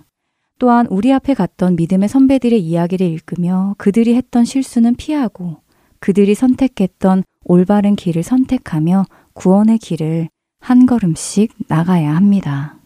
[0.58, 5.58] 또한 우리 앞에 갔던 믿음의 선배들의 이야기를 읽으며 그들이 했던 실수는 피하고
[6.00, 9.04] 그들이 선택했던 올바른 길을 선택하며
[9.34, 12.78] 구원의 길을 한 걸음씩 나가야 합니다.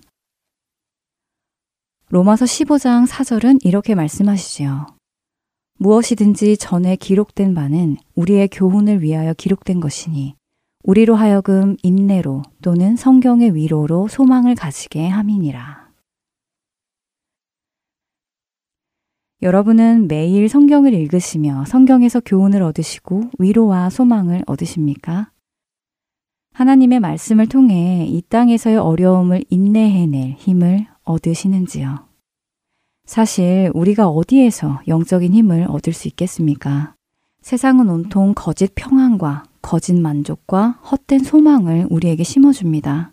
[2.08, 5.01] 로마서 15장 4절은 이렇게 말씀하시지요.
[5.82, 10.36] 무엇이든지 전에 기록된 바는 우리의 교훈을 위하여 기록된 것이니
[10.84, 15.90] 우리로 하여금 인내로 또는 성경의 위로로 소망을 가지게 함이니라.
[19.42, 25.32] 여러분은 매일 성경을 읽으시며 성경에서 교훈을 얻으시고 위로와 소망을 얻으십니까?
[26.52, 32.11] 하나님의 말씀을 통해 이 땅에서의 어려움을 인내해낼 힘을 얻으시는지요?
[33.04, 36.94] 사실 우리가 어디에서 영적인 힘을 얻을 수 있겠습니까?
[37.40, 43.12] 세상은 온통 거짓 평안과 거짓 만족과 헛된 소망을 우리에게 심어줍니다.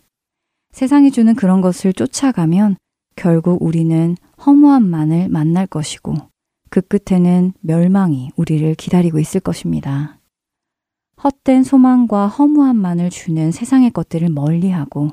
[0.72, 2.76] 세상이 주는 그런 것을 쫓아가면
[3.16, 4.16] 결국 우리는
[4.46, 6.14] 허무함만을 만날 것이고
[6.70, 10.18] 그 끝에는 멸망이 우리를 기다리고 있을 것입니다.
[11.22, 15.10] 헛된 소망과 허무함만을 주는 세상의 것들을 멀리하고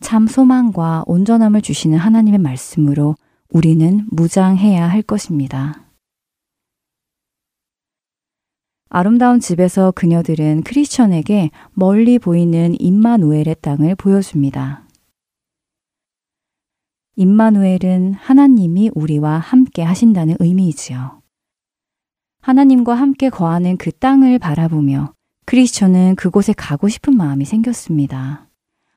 [0.00, 3.16] 참 소망과 온전함을 주시는 하나님의 말씀으로
[3.52, 5.90] 우리는 무장해야 할 것입니다.
[8.88, 14.86] 아름다운 집에서 그녀들은 크리스천에게 멀리 보이는 임마누엘의 땅을 보여줍니다.
[17.16, 21.20] 임마누엘은 하나님이 우리와 함께 하신다는 의미이지요.
[22.42, 25.12] 하나님과 함께 거하는 그 땅을 바라보며
[25.46, 28.48] 크리스천은 그곳에 가고 싶은 마음이 생겼습니다.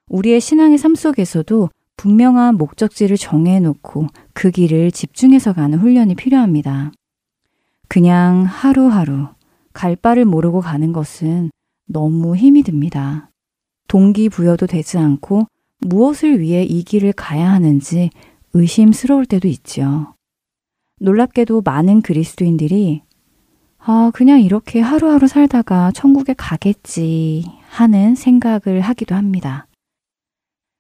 [0.09, 6.91] 우리의 신앙의 삶 속에서도 분명한 목적지를 정해놓고 그 길을 집중해서 가는 훈련이 필요합니다.
[7.87, 9.27] 그냥 하루하루
[9.73, 11.51] 갈 바를 모르고 가는 것은
[11.87, 13.29] 너무 힘이 듭니다.
[13.87, 15.47] 동기부여도 되지 않고
[15.79, 18.09] 무엇을 위해 이 길을 가야 하는지
[18.53, 20.15] 의심스러울 때도 있죠.
[20.99, 23.01] 놀랍게도 많은 그리스도인들이
[23.85, 29.67] 아, 그냥 이렇게 하루하루 살다가 천국에 가겠지 하는 생각을 하기도 합니다.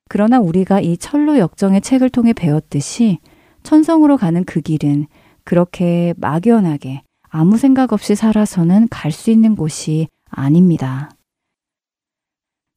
[0.09, 3.19] 그러나 우리가 이 철로 역정의 책을 통해 배웠듯이
[3.63, 5.07] 천성으로 가는 그 길은
[5.43, 11.09] 그렇게 막연하게 아무 생각 없이 살아서는 갈 수 있는 곳이 아닙니다.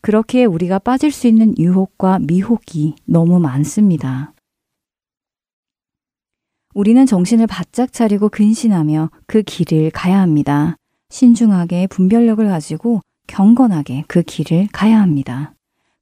[0.02, 4.32] 그렇게 우리가 빠질 수 있는 유혹과 미혹이 너무 많습니다.
[6.74, 10.76] 우리는 정신을 바짝 차리고 근신하며 그 길을 가야 합니다.
[11.10, 15.55] 신중하게 분별력을 가지고 경건하게 그 길을 가야 합니다.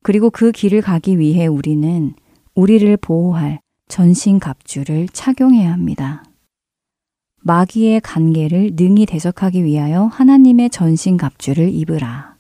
[0.05, 2.12] 그리고 그 길을 가기 위해 우리는
[2.55, 6.22] 우리를 보호할 전신 갑주를 착용해야 합니다.
[7.40, 12.36] 마귀의 관계를 능히 대적하기 위하여 하나님의 전신 갑주를 입으라.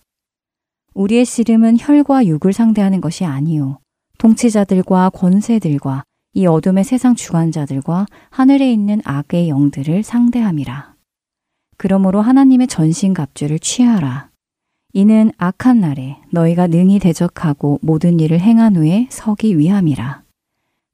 [0.92, 3.78] 우리의 씨름은 혈과 육을 상대하는 것이 아니요.
[4.18, 6.04] 통치자들과 권세들과
[6.34, 10.96] 이 어둠의 세상 주관자들과 하늘에 있는 악의 영들을 상대함이라.
[11.78, 14.33] 그러므로 하나님의 전신 갑주를 취하라.
[14.96, 20.22] 이는 악한 날에 너희가 능히 대적하고 모든 일을 행한 후에 서기 위함이라.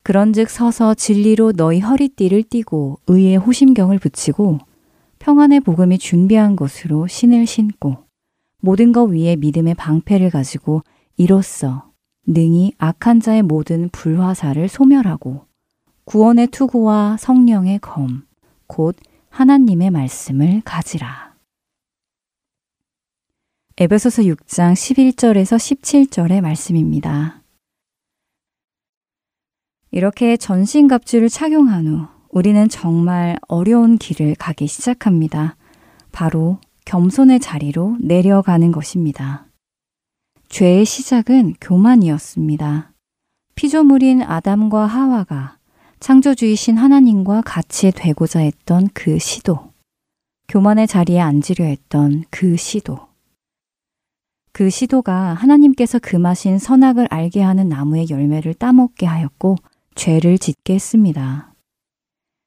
[0.03, 4.57] 그런즉 서서 진리로 너희 허리띠를 띠고 의의 호심경을 붙이고
[5.19, 7.99] 평안의 복음이 준비한 것으로 신을 신고
[8.63, 10.83] 모든 것 위에 믿음의 방패를 가지고
[11.19, 11.91] 이로써
[12.27, 15.45] 능히 악한 자의 모든 불화사를 소멸하고
[16.07, 18.23] 구원의 투구와 성령의 검,
[18.67, 18.97] 곧
[19.29, 21.30] 하나님의 말씀을 가지라.
[23.83, 27.41] 에베소서 6장 11절에서 17절의 말씀입니다.
[29.91, 35.57] 이렇게 전신갑주를 착용한 후 우리는 정말 어려운 길을 가기 시작합니다.
[36.13, 39.47] 바로 겸손의 자리로 내려가는 것입니다.
[40.51, 42.93] 죄의 시작은 교만이었습니다.
[43.55, 45.57] 피조물인 아담과 하와가
[46.01, 49.73] 창조주이신 하나님과 같이 되고자 했던 그 시도,
[50.49, 53.10] 교만의 자리에 앉으려 했던 그 시도,
[54.53, 59.57] 그 시도가 하나님께서 금하신 선악을 알게 하는 나무의 열매를 따먹게 하였고
[59.95, 61.55] 죄를 짓게 했습니다.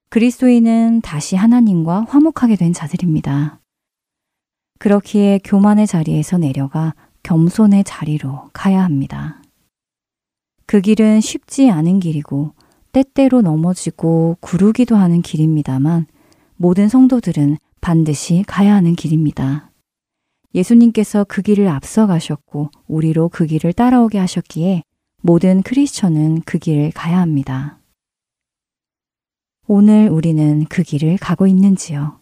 [0.09, 3.59] 그리스도인은 다시 하나님과 화목하게 된 자들입니다.
[4.79, 6.93] 그렇기에 교만의 자리에서 내려가
[7.23, 9.41] 겸손의 자리로 가야 합니다.
[10.65, 12.53] 그 길은 쉽지 않은 길이고
[12.91, 16.05] 때때로 넘어지고 구르기도 하는 길입니다만
[16.57, 19.72] 모든 성도들은 반드시 가야 하는 길입니다.
[20.55, 24.83] 예수님께서 그 길을 앞서 가셨고 우리로 그 길을 따라오게 하셨기에
[25.21, 27.79] 모든 크리스천은 그 길을 가야 합니다.
[29.67, 32.19] 오늘 우리는 그 길을 가고 있는지요?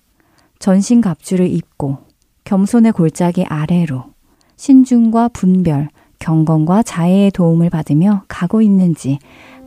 [0.60, 1.98] 전신 갑주를 입고
[2.44, 4.14] 겸손의 골짜기 아래로
[4.58, 9.18] 신중과 분별, 경건과 자애의 도움을 받으며 가고 있는지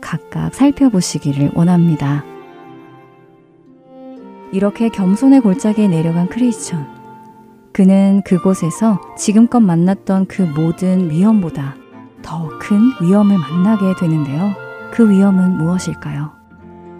[0.01, 2.25] 각각 살펴보시기를 원합니다.
[4.53, 6.93] 이렇게 겸손의 골짜기에 내려간 크리스천.
[7.75, 11.75] 그는 그곳에서 지금껏 만났던 그 모든 위험보다
[12.22, 14.55] 더 큰 위험을 만나게 되는데요.
[14.93, 16.31] 그 위험은 무엇일까요?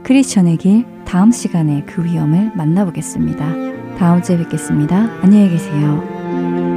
[0.03, 3.97] 크리스천의 길 다음 시간에 그 위험을 만나보겠습니다.
[3.99, 4.97] 다음 주에 뵙겠습니다.
[5.23, 6.74] 안녕히 계세요.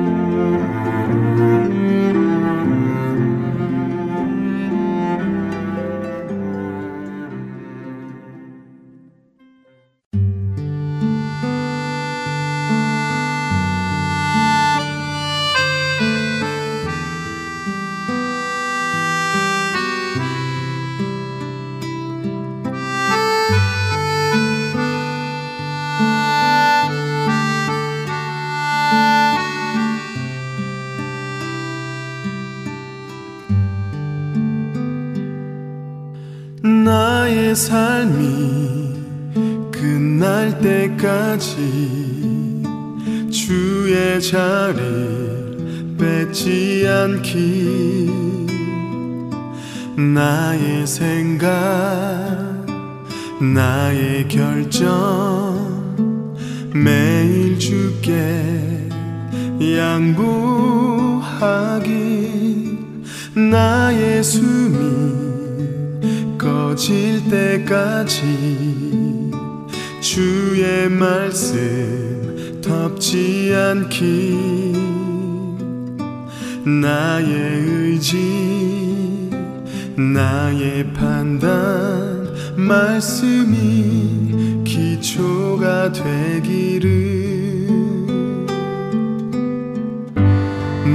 [41.37, 42.63] 때까지
[43.31, 48.09] 주의 자리를 뺏지 않기.
[50.13, 51.47] 나의 생각
[53.39, 54.85] 나의 결정
[56.73, 58.89] 매일 주께
[59.61, 60.17] 양보하기.
[63.35, 64.77] 나의 숨이
[66.37, 69.06] 꺼질 때까지
[70.09, 74.73] 주의 말씀 덮지 않기.
[76.81, 79.29] 나의 의지
[79.97, 86.87] 나의 판단 말씀이 기초가 되기를.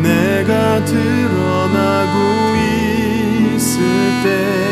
[0.03, 2.17] 내가 드러나고
[3.57, 3.83] 있을
[4.25, 4.72] 때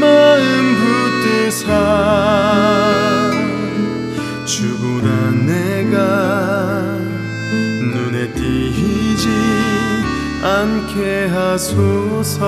[0.00, 0.74] 마음
[1.22, 1.70] 붙드사
[4.44, 5.96] 주보다 내가
[7.92, 9.28] 눈에 띄지
[10.42, 12.46] 않게 하소서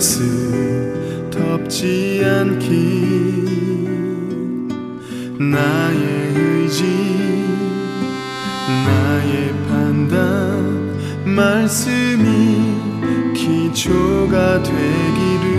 [0.00, 3.44] 말씀 덮지 않기.
[5.38, 6.84] 나의 의지
[8.86, 10.96] 나의 판단
[11.26, 12.24] 말씀이
[13.34, 15.50] 기초가 되기를.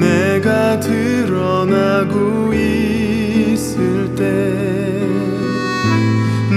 [0.00, 4.22] 내가 드러나고 있을 때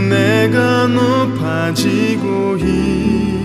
[0.09, 3.44] 내가 높아지고 있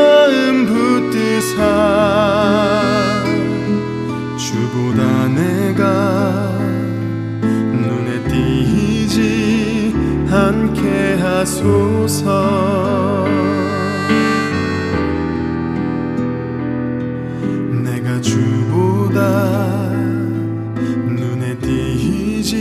[0.00, 1.60] 마음 붙드사
[4.38, 5.84] 주보다 내가
[7.72, 9.94] 눈에 띄지
[10.30, 12.24] 않게 하소서.
[17.84, 19.20] 내가 주보다
[21.08, 22.54] 눈에 띄지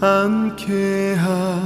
[0.00, 1.65] 않게 하소서.